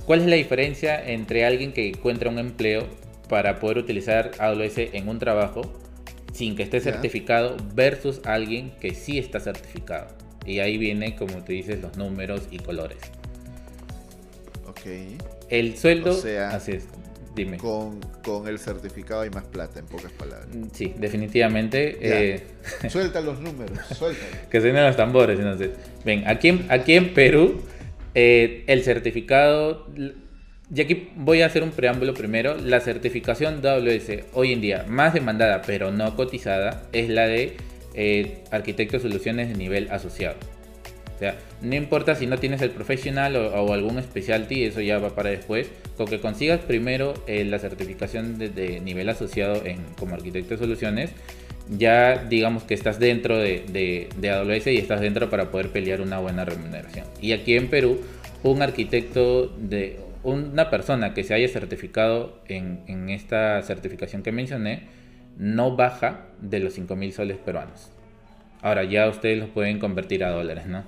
[0.06, 2.86] ¿cuál es la diferencia entre alguien que encuentra un empleo
[3.30, 5.62] para poder utilizar AWS en un trabajo
[6.32, 10.08] sin que esté certificado versus alguien que sí está certificado?
[10.44, 12.98] Y ahí viene, como te dices, los números y colores.
[14.66, 14.80] Ok.
[15.48, 16.10] El sueldo,
[16.48, 16.88] así es,
[17.36, 17.56] dime.
[17.58, 20.48] Con, con, el certificado hay más plata, en pocas palabras.
[20.52, 21.98] Mm, sí, definitivamente.
[22.00, 22.46] Eh...
[22.88, 24.22] Suelta los números, suelta.
[24.50, 25.70] que suenen los tambores, entonces.
[26.04, 27.62] Ven, aquí en, aquí en Perú,
[28.14, 29.86] eh, el certificado...
[30.72, 32.56] Y aquí voy a hacer un preámbulo primero.
[32.56, 37.56] La certificación AWS hoy en día más demandada, pero no cotizada, es la de
[37.94, 40.36] eh, arquitecto de soluciones de nivel asociado.
[41.16, 45.14] O sea, no importa si no tienes el profesional o, algún specialty, eso ya va
[45.14, 45.70] para después.
[45.96, 51.10] Con que consigas primero eh, la certificación de, nivel asociado en, como arquitecto de soluciones,
[51.68, 56.20] ya digamos que estás dentro de, de, AWS y estás dentro para poder pelear una
[56.20, 57.04] buena remuneración.
[57.20, 58.00] Y aquí en Perú,
[58.42, 64.88] un arquitecto de una persona que se haya certificado en, en esta certificación que mencioné,
[65.38, 67.90] no baja de los 5 mil soles peruanos.
[68.62, 70.84] Ahora ya ustedes los pueden convertir a dólares, ¿no?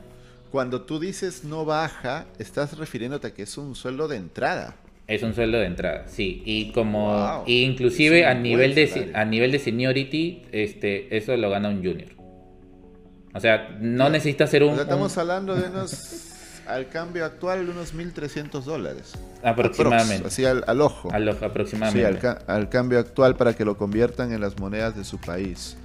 [0.50, 4.76] Cuando tú dices no baja, estás refiriéndote a que es un sueldo de entrada.
[5.08, 6.42] Es un sueldo de entrada, sí.
[6.44, 11.82] Y como inclusive a nivel de a nivel de seniority, este, eso lo gana un
[11.82, 12.10] junior.
[13.34, 14.78] O sea, no necesita ser un.
[14.78, 16.31] estamos hablando de unos
[16.66, 19.14] al cambio actual unos 1.300 dólares.
[19.42, 20.28] Aproximadamente.
[20.28, 21.10] así al, ojo.
[21.12, 22.20] Al ojo, aproximadamente.
[22.20, 25.76] Sí, al, cambio actual para que lo conviertan en las monedas de su país.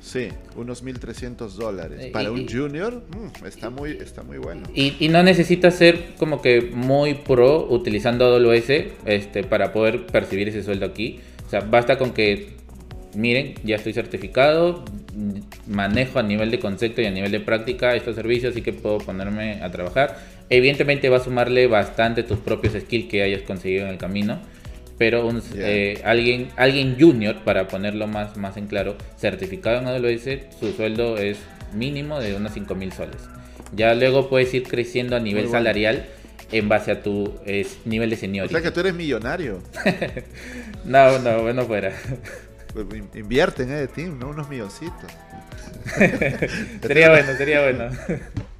[0.00, 2.00] Sí, unos 1.300 dólares.
[2.00, 4.62] Eh, para un junior mm, está, muy, está muy bueno.
[4.74, 8.70] Y, no necesita ser como que muy pro utilizando AWS
[9.04, 11.20] este, para poder percibir ese sueldo aquí.
[11.46, 12.56] O sea, basta con que
[13.14, 14.84] miren, ya estoy certificado,
[15.66, 18.98] manejo a nivel de concepto y a nivel de práctica estos servicios, así que puedo
[18.98, 20.18] ponerme a trabajar.
[20.48, 24.40] Evidentemente va a sumarle bastante tus propios skills que hayas conseguido en el camino,
[24.98, 30.72] pero eh, alguien, alguien junior, para ponerlo más, más en claro, certificado en AWS, su
[30.72, 31.38] sueldo es
[31.74, 33.22] mínimo de unos 5 mil soles.
[33.74, 36.06] Ya luego puedes ir creciendo a nivel salarial
[36.52, 37.34] en base a tu
[37.84, 38.54] nivel de seniority.
[38.54, 39.62] O sea que tú eres millonario.
[40.84, 41.92] no, no, bueno fuera.
[42.72, 44.28] Pues, invierten eh, de team, ¿no?
[44.28, 45.12] Unos milloncitos.
[46.82, 47.90] sería bueno, sería bueno.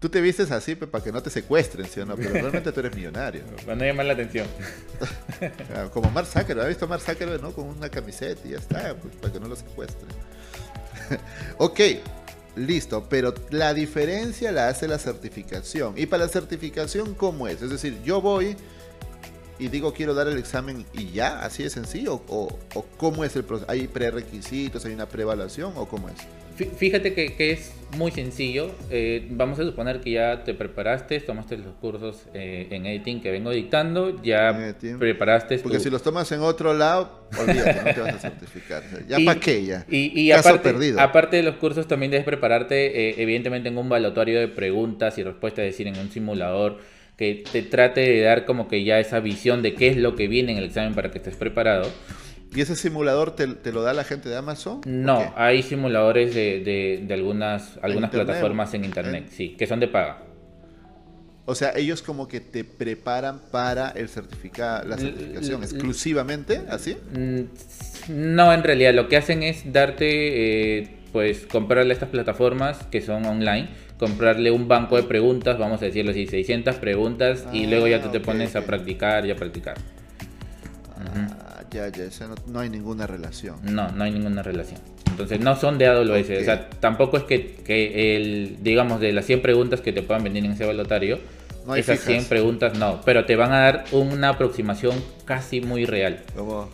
[0.00, 2.16] Tú te vistes así para que no te secuestren, ¿sí o no?
[2.16, 3.44] Pero realmente tú eres millonario.
[3.64, 4.48] Para no llamar la atención.
[5.92, 6.62] Como Mark Zuckerberg.
[6.62, 7.52] ¿Has visto a Mark Zuckerberg, no?
[7.52, 10.08] Con una camiseta y ya está, pues, para que no lo secuestren.
[11.58, 11.80] ok,
[12.56, 13.06] listo.
[13.08, 15.94] Pero la diferencia la hace la certificación.
[15.96, 17.62] Y para la certificación, ¿cómo es?
[17.62, 18.56] Es decir, yo voy
[19.62, 22.58] y digo quiero dar el examen y ya, así de sencillo, o,
[22.96, 26.16] cómo es el proceso, hay prerequisitos, hay una preevaluación o cómo es.
[26.76, 28.72] Fíjate que, que es muy sencillo.
[28.90, 33.30] Eh, vamos a suponer que ya te preparaste, tomaste los cursos eh, en editing que
[33.30, 35.58] vengo dictando, ya preparaste.
[35.60, 38.82] Porque si los tomas en otro lado, olvídate, no te vas a certificar.
[39.08, 39.86] ¿Ya para qué ya?
[39.88, 44.38] Y, y aparte, aparte, de los cursos, también debes prepararte, eh, evidentemente, en un balotario
[44.38, 46.80] de preguntas y respuestas, es decir, en un simulador
[47.16, 50.28] que te trate de dar como que ya esa visión de qué es lo que
[50.28, 51.90] viene en el examen para que estés preparado.
[52.54, 54.82] ¿Y ese simulador te, lo da la gente de Amazon?
[54.84, 60.24] No, hay simuladores de, de, algunas, algunas plataformas en Internet, sí, que son de paga.
[61.44, 66.96] O sea, ellos como que te preparan para el certificado, la certificación exclusivamente, ¿así?
[67.12, 67.40] Mm,
[68.36, 73.24] no, en realidad lo que hacen es darte, eh, pues, comprarle estas plataformas que son
[73.24, 73.70] online
[74.02, 78.08] comprarle un banco de preguntas, vamos a decirlo así, 600 preguntas y luego ya tú
[78.08, 79.76] te pones a practicar y a practicar.
[80.98, 82.08] Ah, ya, ya,
[82.48, 83.58] no, hay ninguna relación.
[83.62, 84.80] No, no hay ninguna relación.
[85.08, 89.24] Entonces no son de AWS, o sea, tampoco es que, que, el, digamos, de las
[89.24, 91.20] 100 preguntas que te puedan venir en ese balotario,
[91.64, 96.22] no esas 100 preguntas no, pero te van a dar una aproximación casi muy real.
[96.34, 96.68] ¿Cómo?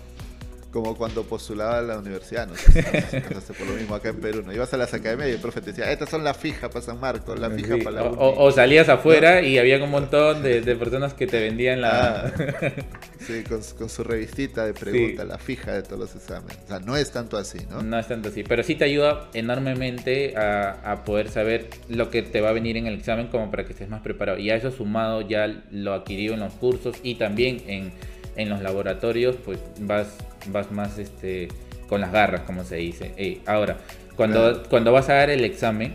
[0.82, 2.82] Como cuando postulaba a la universidad, no sé,
[3.58, 4.52] por lo mismo acá en Perú, ¿no?
[4.52, 7.00] Ibas a las academias y el profe te decía, estas son las fijas para San
[7.00, 11.26] Marcos, la fija para la o, salías afuera y había un montón de, personas que
[11.26, 12.26] te vendían la...
[12.26, 12.32] Ah,
[13.26, 16.58] sí, con, su revistita de preguntas, la fija de todos los exámenes.
[16.64, 17.82] O sea, no es tanto así, ¿no?
[17.82, 22.22] No es tanto así, pero sí te ayuda enormemente a, a poder saber lo que
[22.22, 24.38] te va a venir en el examen como para que estés más preparado.
[24.38, 27.92] Y a eso sumado ya lo adquirido en los cursos y también en
[28.38, 30.16] en los laboratorios pues vas,
[30.46, 31.48] vas más este,
[31.88, 33.42] con las garras, como se dice.
[33.44, 33.76] ahora,
[34.16, 35.94] cuando, cuando vas a dar el examen,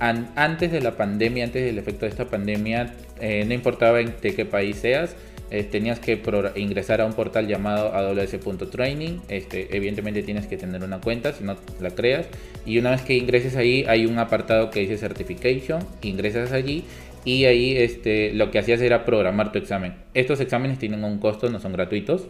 [0.00, 4.34] antes de la pandemia, antes del efecto de esta pandemia, eh, no importaba en de
[4.34, 5.14] qué país seas,
[5.52, 6.20] eh, tenías que
[6.56, 9.20] ingresar a un portal llamado aws.training.
[9.28, 12.26] Este, evidentemente tienes que tener una cuenta, si no la creas.
[12.64, 15.86] Y una vez que ingreses ahí, hay un apartado que dice Certification.
[16.00, 16.84] Ingresas allí
[17.24, 19.94] y ahí este, lo que hacías era programar tu examen.
[20.14, 22.28] Estos exámenes tienen un costo, no son gratuitos.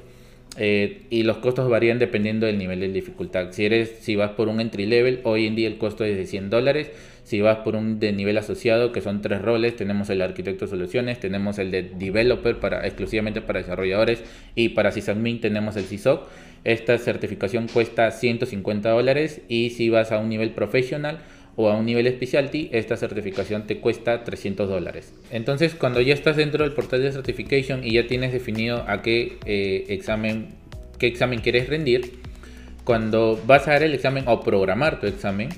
[0.59, 3.53] Eh, y los costos varían dependiendo del nivel de dificultad.
[3.53, 6.27] Si, eres, si vas por un entry level, hoy en día el costo es de
[6.27, 6.91] 100 dólares.
[7.25, 11.21] Si vas por un de nivel asociado, que son tres roles, tenemos el arquitecto soluciones,
[11.21, 14.23] tenemos el de developer para, exclusivamente para desarrolladores
[14.55, 16.29] y para sysadmin tenemos el CISOC.
[16.65, 21.21] Esta certificación cuesta 150 dólares y si vas a un nivel profesional
[21.57, 25.13] o a un nivel specialty, esta certificación te cuesta 300 dólares.
[25.31, 29.39] Entonces, cuando ya estás dentro del portal de certification y ya tienes definido a qué
[29.45, 30.49] eh, examen,
[30.99, 32.21] qué examen quieres rendir,
[32.85, 35.51] cuando vas a dar el examen o programar tu examen,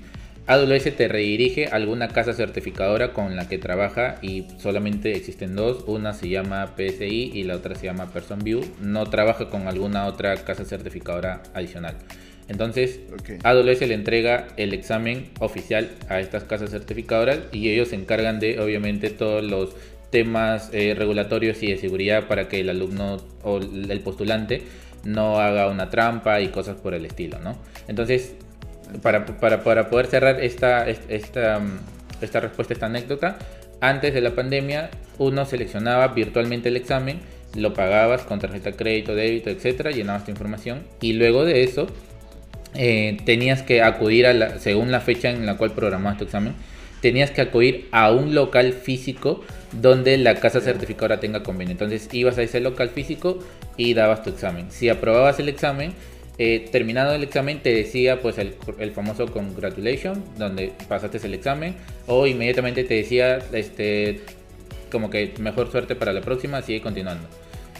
[0.47, 5.84] AWS te redirige a alguna casa certificadora con la que trabaja y solamente existen dos.
[5.86, 8.61] Una se llama PSI y la otra se llama PersonView.
[8.82, 11.97] No trabaja con alguna otra casa certificadora adicional.
[12.49, 13.01] Entonces,
[13.42, 18.61] AWS le entrega el examen oficial a estas casas certificadoras y ellos se encargan de,
[18.61, 19.74] obviamente, todos los
[20.11, 24.62] temas eh, regulatorios y de seguridad para que el alumno o el postulante
[25.05, 27.57] no haga una trampa y cosas por el estilo, ¿no?
[27.88, 28.34] Entonces,
[29.03, 31.61] para, poder cerrar esta, esta,
[32.20, 33.38] esta respuesta, esta anécdota,
[33.80, 37.20] antes de la pandemia uno seleccionaba virtualmente el examen,
[37.57, 41.86] lo pagabas con tarjeta crédito, débito, etcétera, llenabas tu información y luego de eso
[42.75, 46.55] eh, tenías que acudir a la, según la fecha en la cual programabas tu examen,
[47.01, 51.72] tenías que acudir a un local físico donde la casa certificadora tenga convenio.
[51.72, 53.39] Entonces ibas a ese local físico
[53.77, 54.70] y dabas tu examen.
[54.70, 55.93] Si aprobabas el examen,
[56.39, 61.77] eh, terminado el examen te decía pues el, el, famoso congratulation, donde pasaste el examen,
[62.07, 64.20] o inmediatamente te decía este
[64.91, 67.29] como que mejor suerte para la próxima, sigue continuando.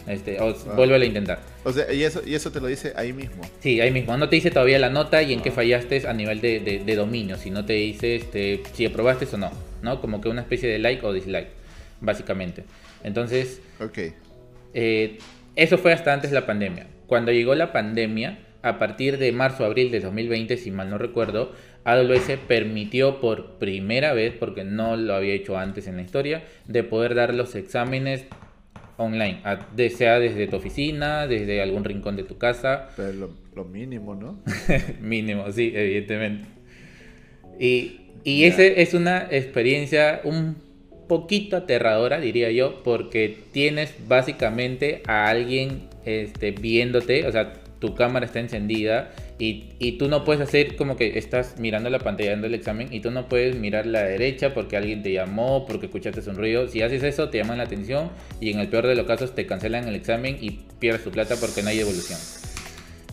[0.07, 0.73] Este, o ah.
[0.77, 1.41] vuelve a intentar.
[1.65, 3.43] O sea, y eso, y eso te lo dice ahí mismo.
[3.61, 4.17] Sí, ahí mismo.
[4.17, 5.53] No te dice todavía la nota y en qué ah.
[5.53, 9.51] fallaste a nivel de, de, dominio, sino te dice este, si aprobaste o no,
[9.83, 10.01] ¿no?
[10.01, 11.49] Como que una especie de like o dislike,
[12.01, 12.65] básicamente.
[13.03, 14.15] Entonces, okay.
[14.75, 15.19] Eh,
[15.57, 16.87] eso fue hasta antes de la pandemia.
[17.07, 21.53] Cuando llegó la pandemia, a partir de marzo-abril de 2020, si mal no recuerdo,
[21.85, 26.83] AWS permitió por primera vez, porque no lo había hecho antes en la historia, de
[26.83, 28.25] poder dar los exámenes
[28.97, 29.41] online,
[29.97, 32.91] sea desde tu oficina, desde algún rincón de tu casa.
[32.97, 34.43] Pero lo, mínimo, ¿no?
[35.01, 36.49] mínimo, sí, evidentemente.
[37.59, 40.57] Y, y esa es una experiencia un
[41.09, 48.27] poquito aterradora, diría yo, porque tienes básicamente a alguien este, viéndote, o sea, tu cámara
[48.27, 52.55] está encendida y, y, tú no puedes hacer como que estás mirando la pantalla del
[52.55, 56.37] examen y tú no puedes mirar la derecha porque alguien te llamó, porque escuchaste un
[56.37, 56.69] ruido.
[56.69, 58.11] Si haces eso, te llaman la atención
[58.41, 61.35] y en el peor de los casos te cancelan el examen y pierdes tu plata
[61.37, 62.19] porque no hay devolución.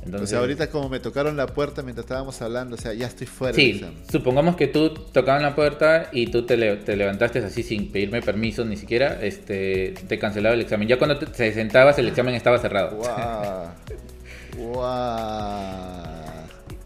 [0.05, 3.05] Entonces, o sea, ahorita como me tocaron la puerta mientras estábamos hablando, o sea, ya
[3.05, 4.03] estoy fuera sí, del examen.
[4.11, 8.65] Supongamos que tú tocaban la puerta y tú te, te, levantaste así sin pedirme permiso
[8.65, 10.87] ni siquiera, este, te cancelaba el examen.
[10.87, 12.99] Ya cuando te, sentabas el examen estaba cerrado.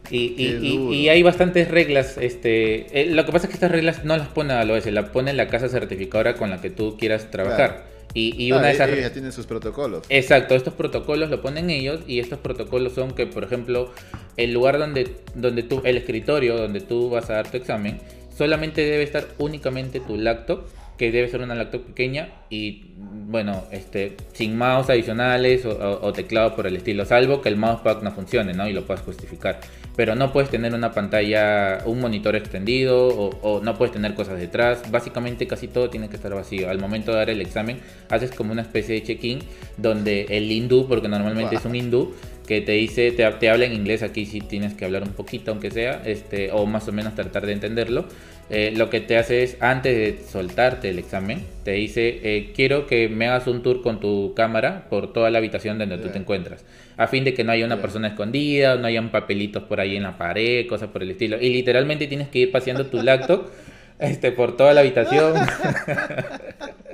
[0.10, 2.18] Y, hay bastantes reglas.
[2.18, 5.10] Este, eh, lo que pasa es que estas reglas no las pone a lo las
[5.10, 7.86] pone la casa certificadora con la que tú quieras trabajar.
[8.14, 8.90] Y, una de esas.
[8.90, 10.06] Ellos ya tienen sus protocolos.
[10.08, 13.92] Exacto, estos protocolos lo ponen ellos y estos protocolos son que, por ejemplo,
[14.38, 18.00] el lugar donde, donde tú, el escritorio donde tú vas a dar tu examen,
[18.38, 20.66] solamente debe estar únicamente tu laptop
[20.98, 22.86] que debe ser una laptop pequeña y
[23.28, 28.12] bueno, este, sin mouse adicionales o, teclado por el estilo, salvo que el mousepad no
[28.12, 28.68] funcione, ¿no?
[28.68, 29.60] Y lo puedas justificar.
[29.96, 34.90] Pero no puedes tener una pantalla, un monitor extendido o, no puedes tener cosas detrás.
[34.92, 36.70] Básicamente casi todo tiene que estar vacío.
[36.70, 37.80] Al momento de dar el examen,
[38.10, 39.40] haces como una especie de check-in
[39.78, 42.14] donde el hindú, porque normalmente es un hindú,
[42.46, 45.52] que te dice, te, te, habla en inglés, aquí sí tienes que hablar un poquito,
[45.52, 48.06] aunque sea, este, o más o menos tratar de entenderlo.
[48.50, 52.86] Eh, lo que te hace es, antes de soltarte el examen, te dice, eh, quiero
[52.86, 56.20] que me hagas un tour con tu cámara por toda la habitación donde tú te
[56.20, 56.64] encuentras,
[56.96, 60.04] a fin de que no haya una persona escondida, no hayan papelitos por ahí en
[60.04, 61.42] la pared, cosas por el estilo.
[61.42, 63.50] Y literalmente tienes que ir paseando tu laptop
[63.98, 65.34] este, por toda la habitación.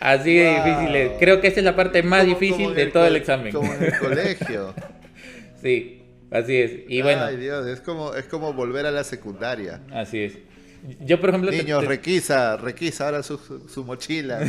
[0.00, 3.52] Así de difícil Creo que esa es la parte más difícil de todo el examen.
[3.52, 4.74] Como en el colegio.
[5.62, 6.72] sí, así es.
[6.88, 7.24] Y bueno.
[7.24, 9.80] Ay, Dios, es como, es como volver a la secundaria.
[9.92, 10.38] Así es.
[11.00, 11.50] Yo, por ejemplo.
[11.50, 13.38] Niños, requisa, requisa ahora su,
[13.68, 14.40] su, mochila.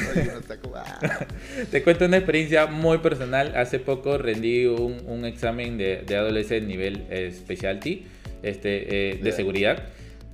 [0.76, 1.26] Ah.
[1.72, 3.56] te cuento una experiencia muy personal.
[3.56, 8.06] Hace poco rendí un, un examen de, de adolescente nivel eh, specialty
[8.44, 9.84] este, eh, de seguridad.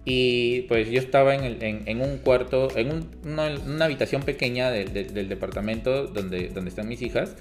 [0.05, 4.21] Y pues yo estaba en, el- en- en un cuarto, en un- una, una habitación
[4.23, 7.35] pequeña del- del- del departamento donde, donde están mis hijas.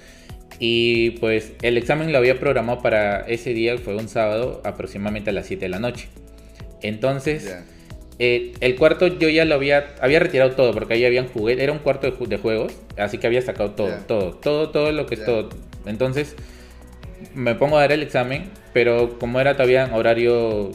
[0.59, 5.33] Y pues el examen lo había programado para ese día, fue un sábado, aproximadamente a
[5.33, 6.07] las 7 de la noche.
[6.81, 7.65] Entonces, Ya.
[8.19, 11.73] eh, el cuarto yo ya lo había, había retirado todo, porque ahí habían juguetes, era
[11.73, 13.99] un cuarto de, de juegos, así que había sacado todo, Ya.
[14.07, 15.25] todo, todo, todo lo que Ya.
[15.25, 15.49] todo.
[15.85, 16.35] Entonces,
[17.35, 20.71] me pongo a dar el examen, pero como era todavía en horario,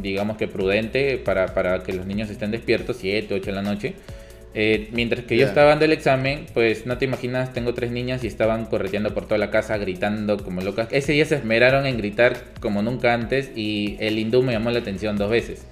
[0.00, 3.94] digamos que prudente, para, para que los niños estén despiertos, 7, 8 de la noche,
[4.54, 8.22] eh, mientras que yo estaba dando el examen, pues no te imaginas, tengo tres niñas
[8.22, 10.88] y estaban correteando por toda la casa, gritando como locas.
[10.90, 14.80] Ese día se esmeraron en gritar como nunca antes y el hindú me llamó la
[14.80, 15.64] atención dos veces.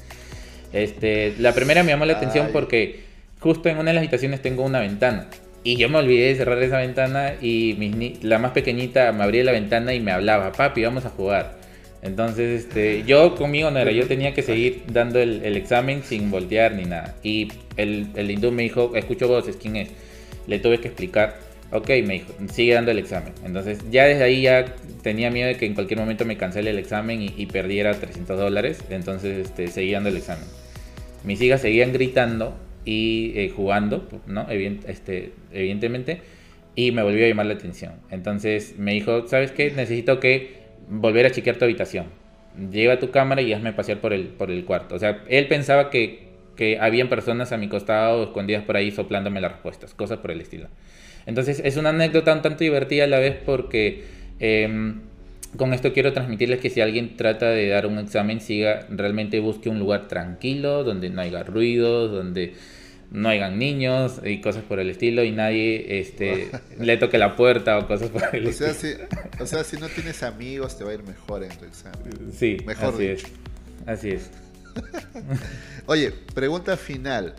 [0.73, 3.01] Este, la primera me llamó la atención porque
[3.41, 5.27] justo en una de las habitaciones tengo una ventana.
[5.63, 9.25] Y yo me olvidé de cerrar esa ventana y mis ni- la más pequeñita me
[9.25, 11.60] abría la ventana y me hablaba, papi, vamos a jugar.
[12.03, 16.75] Entonces, este, yo conmigo no era, yo tenía que seguir dando el, examen sin voltear
[16.75, 17.15] ni nada.
[17.23, 19.91] Y el, el hindú me dijo, escucho voces, ¿quién es?
[20.47, 21.39] Le tuve que explicar,
[21.73, 23.33] ok, me dijo, sigue dando el examen.
[23.45, 24.65] Entonces, ya desde ahí ya
[25.03, 28.83] tenía miedo de que en cualquier momento me cancele el examen y, perdiera 300 dólares.
[28.91, 30.45] Entonces, este, seguí dando el examen.
[31.25, 34.47] Mis hijas seguían gritando y eh, jugando, ¿no?
[34.49, 36.23] Este, evidentemente.
[36.77, 37.93] Y me volvió a llamar la atención.
[38.11, 39.71] Entonces me dijo, ¿sabes qué?
[39.71, 40.60] Necesito que
[40.91, 42.07] volver a chequear tu habitación.
[42.71, 44.97] Lleva tu cámara y hazme pasear por el, por el cuarto.
[44.97, 49.41] O sea, él pensaba que, que habían personas a mi costado escondidas por ahí soplándome
[49.41, 50.69] las respuestas, cosas por el estilo.
[51.27, 54.05] Entonces es una anécdota un tanto divertida a la vez porque
[54.41, 55.01] em,
[55.57, 59.69] con esto quiero transmitirles que si alguien trata de dar un examen, siga, realmente busque
[59.69, 62.55] un lugar tranquilo, donde no haya ruidos, donde
[63.11, 67.79] no hayan niños y cosas por el estilo y nadie este, le toque la puerta
[67.79, 68.75] o cosas por el O sea, estilo.
[68.75, 68.95] si,
[69.39, 72.15] o sea, si no tienes amigos, te va a ir mejor en tu examen.
[72.33, 73.27] Sí, mejor así dicho.
[73.27, 73.33] es.
[73.87, 74.31] Así es.
[75.87, 77.35] Oye, pregunta final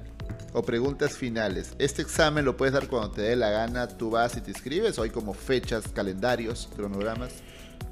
[0.54, 1.74] o preguntas finales.
[1.80, 3.88] ¿Este examen lo puedes dar cuando te dé la gana?
[3.88, 5.00] ¿Tú vas y te inscribes?
[5.00, 7.44] ¿O hay como fechas, calendarios, cronogramas?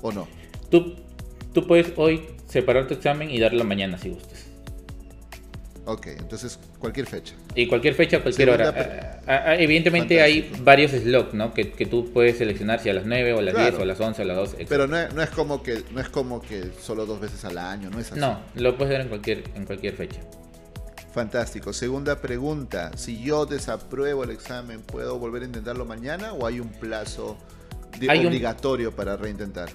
[0.01, 0.27] ¿O no?
[0.69, 0.95] Tú,
[1.53, 4.48] tú puedes hoy separar tu examen y darlo mañana si gustes.
[5.91, 7.33] Ok, entonces cualquier fecha.
[7.55, 9.21] Y cualquier fecha, cualquier Segunda hora.
[9.25, 11.51] Ah, ah, evidentemente hay varios slots, ¿no?
[11.53, 13.69] Que, que tú puedes seleccionar si a las 9 o a las Claro.
[13.71, 14.65] 10 o a las 11 o a las 12.
[14.69, 17.57] Pero no es, no es como que no es como que solo dos veces al
[17.57, 18.19] año, no es así.
[18.19, 20.19] No, lo puedes dar en cualquier, en cualquier fecha.
[21.13, 21.73] Fantástico.
[21.73, 22.91] Segunda pregunta.
[22.95, 27.35] Si yo desapruebo el examen, ¿puedo volver a intentarlo mañana o hay un plazo
[27.99, 29.69] de- Hay un- obligatorio para reintentar?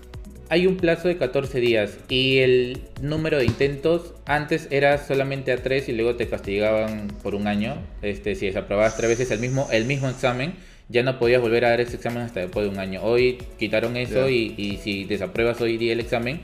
[0.50, 5.56] Hay un plazo de 14 días y el número de intentos antes era solamente a
[5.56, 7.76] 3 y luego te castigaban por un año.
[8.02, 10.54] Este, si desaprobabas tres veces el mismo, el mismo examen,
[10.90, 13.02] ya no podías volver a dar ese examen hasta después de un año.
[13.02, 16.40] Hoy quitaron eso y, y si desapruebas hoy día el examen,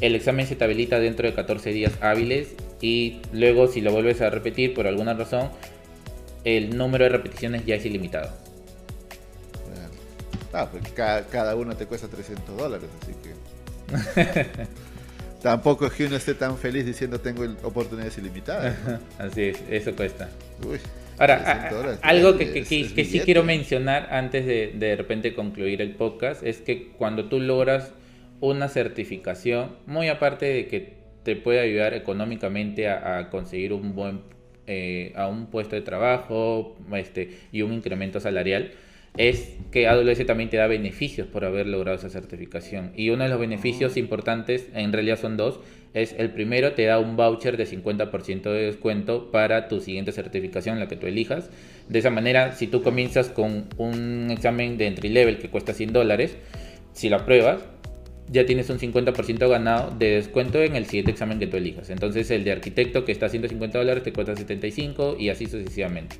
[0.00, 4.20] el examen se te habilita dentro de 14 días hábiles y luego si lo vuelves
[4.20, 5.50] a repetir por alguna razón,
[6.42, 8.43] el número de repeticiones ya es ilimitado.
[10.54, 14.56] Ah, pues ca- cada, uno te cuesta 300 dólares, así que...
[15.42, 18.74] Tampoco es que uno esté tan feliz diciendo tengo oportunidades ilimitadas.
[18.88, 18.98] ¿no?
[19.18, 20.30] Así es, eso cuesta.
[20.66, 20.78] Uy,
[21.18, 24.72] Ahora, 300 a- dólares, algo que, es- que- es que- sí quiero mencionar antes de
[24.74, 27.92] de repente concluir el podcast es que cuando tú logras
[28.40, 30.94] una certificación, muy aparte de que
[31.24, 34.22] te puede ayudar económicamente a, a conseguir un buen
[34.66, 38.72] eh, a un puesto de trabajo este, y un incremento salarial,
[39.16, 42.92] es que AWS también te da beneficios por haber logrado esa certificación.
[42.96, 45.60] Y uno de los beneficios importantes, en realidad son dos,
[45.94, 50.80] es el primero te da un voucher de 50% de descuento para tu siguiente certificación,
[50.80, 51.48] la que tú elijas.
[51.88, 55.92] De esa manera, si tú comienzas con un examen de entry level que cuesta 100
[55.92, 56.36] dólares,
[56.92, 57.64] si lo apruebas,
[58.28, 61.90] ya tienes un 50% ganado de descuento en el siguiente examen que tú elijas.
[61.90, 66.16] Entonces el de arquitecto que está a 150 dólares te cuesta 75 y así sucesivamente.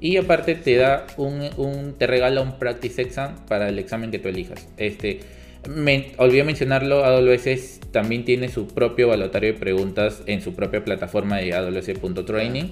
[0.00, 4.28] Y aparte te da un, te regala un practice exam para el examen que tú
[4.28, 4.68] elijas.
[4.76, 5.20] Este,
[5.68, 11.38] me olvidé mencionarlo, AWS también tiene su propio evaluatorio de preguntas en su propia plataforma
[11.38, 12.70] de aws.training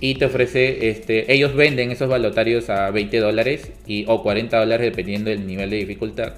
[0.00, 4.90] y te ofrece, este, ellos venden esos evaluatarios a 20 dólares y, o 40 dólares
[4.90, 6.34] dependiendo del nivel de dificultad.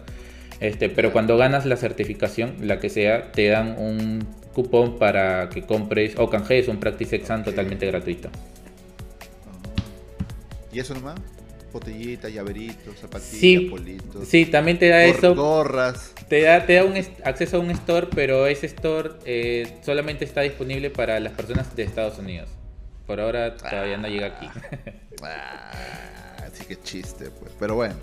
[0.60, 5.62] Este, pero cuando ganas la certificación, la que sea, te dan un cupón para que
[5.62, 8.28] compres o canjees un practice exam totalmente gratuito.
[10.72, 11.18] ¿Y eso nomás?
[11.72, 14.26] Botellita, llaveritos, zapatillas, Sí, politos.
[14.26, 15.34] Sí, también te da eso.
[15.34, 16.14] Gorras.
[16.28, 16.94] Te da, te da un
[17.24, 21.82] acceso a un store, pero ese store eh, solamente está disponible para las personas de
[21.82, 22.48] Estados Unidos.
[23.06, 24.48] Por ahora todavía no llega aquí.
[25.22, 25.72] Ah,
[26.46, 27.52] así que chiste, pues.
[27.58, 27.94] Pero bueno.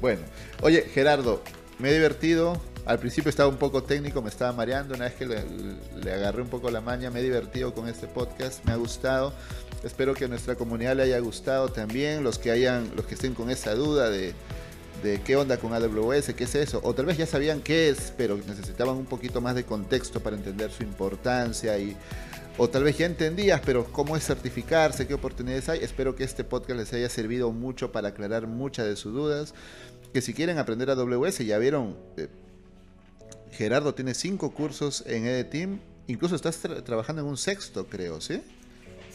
[0.00, 0.22] Bueno.
[0.62, 1.42] Oye, Gerardo,
[1.78, 2.60] me he divertido.
[2.86, 4.94] Al principio estaba un poco técnico, me estaba mareando.
[4.94, 5.42] Una vez que le,
[6.02, 9.32] le, agarré un poco la maña, me he divertido con este podcast, me ha gustado.
[9.84, 12.24] Espero que a nuestra comunidad le haya gustado también.
[12.24, 14.34] Los que hayan, los que estén con esa duda de,
[15.02, 18.12] de qué onda con AWS, qué es eso, o tal vez ya sabían qué es,
[18.16, 21.96] pero necesitaban un poquito más de contexto para entender su importancia y
[22.58, 25.80] o tal vez ya entendías, pero cómo es certificarse, qué oportunidades hay.
[25.80, 29.54] Espero que este podcast les haya servido mucho para aclarar muchas de sus dudas.
[30.14, 32.28] Que si quieren aprender AWS, ya vieron, eh,
[33.52, 38.42] Gerardo tiene cinco cursos en EDTeam, incluso estás trabajando en un sexto, creo, ¿sí?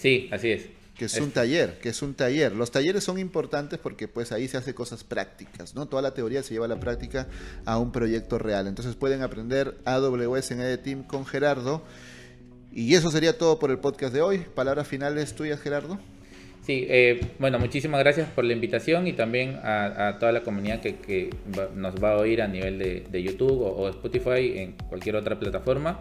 [0.02, 2.52] Sí, así es que es, un taller, que es un taller.
[2.52, 5.88] Los talleres son importantes porque pues ahí se hace cosas prácticas, ¿no?
[5.88, 7.28] Toda la teoría se lleva a la práctica
[7.66, 8.68] a un proyecto real.
[8.68, 11.82] Entonces pueden aprender AWS en EDTeam con Gerardo.
[12.72, 14.46] Y eso sería todo por el podcast de hoy.
[14.54, 15.98] Palabras finales tuyas, Gerardo.
[16.62, 21.32] Sí, eh, bueno, muchísimas gracias por la invitación y también a, toda la comunidad que,
[21.76, 26.00] nos va a oír a nivel de, YouTube o Spotify en cualquier otra plataforma.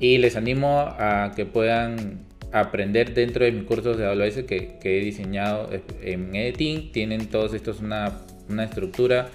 [0.00, 4.98] Y les animo a que puedan aprender dentro de mis cursos de AWS que, que
[4.98, 5.70] he diseñado
[6.02, 6.92] en Editing.
[6.92, 9.28] Tienen todos estos una, una estructura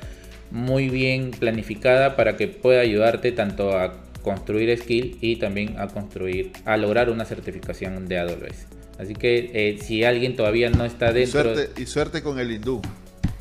[0.52, 6.52] muy bien planificada para que pueda ayudarte tanto a construir skill y también a construir,
[6.66, 8.68] a lograr una certificación de AWS.
[8.98, 11.52] Así que eh, si alguien todavía no está dentro...
[11.52, 12.82] Y suerte, y suerte con el hindú.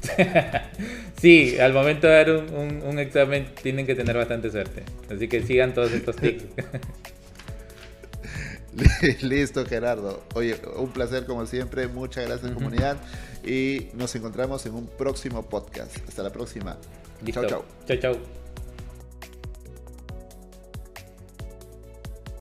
[1.20, 4.82] sí, al momento de dar un, un, examen tienen que tener bastante suerte.
[5.10, 6.44] Así que sigan todos estos tips.
[9.22, 10.22] Listo, Gerardo.
[10.34, 11.88] Oye, un placer como siempre.
[11.88, 12.96] Muchas gracias, comunidad.
[13.44, 15.96] Y nos encontramos en un próximo podcast.
[16.08, 16.76] Hasta la próxima.
[17.32, 17.64] Chao, chao.
[17.86, 18.43] Chao, chao.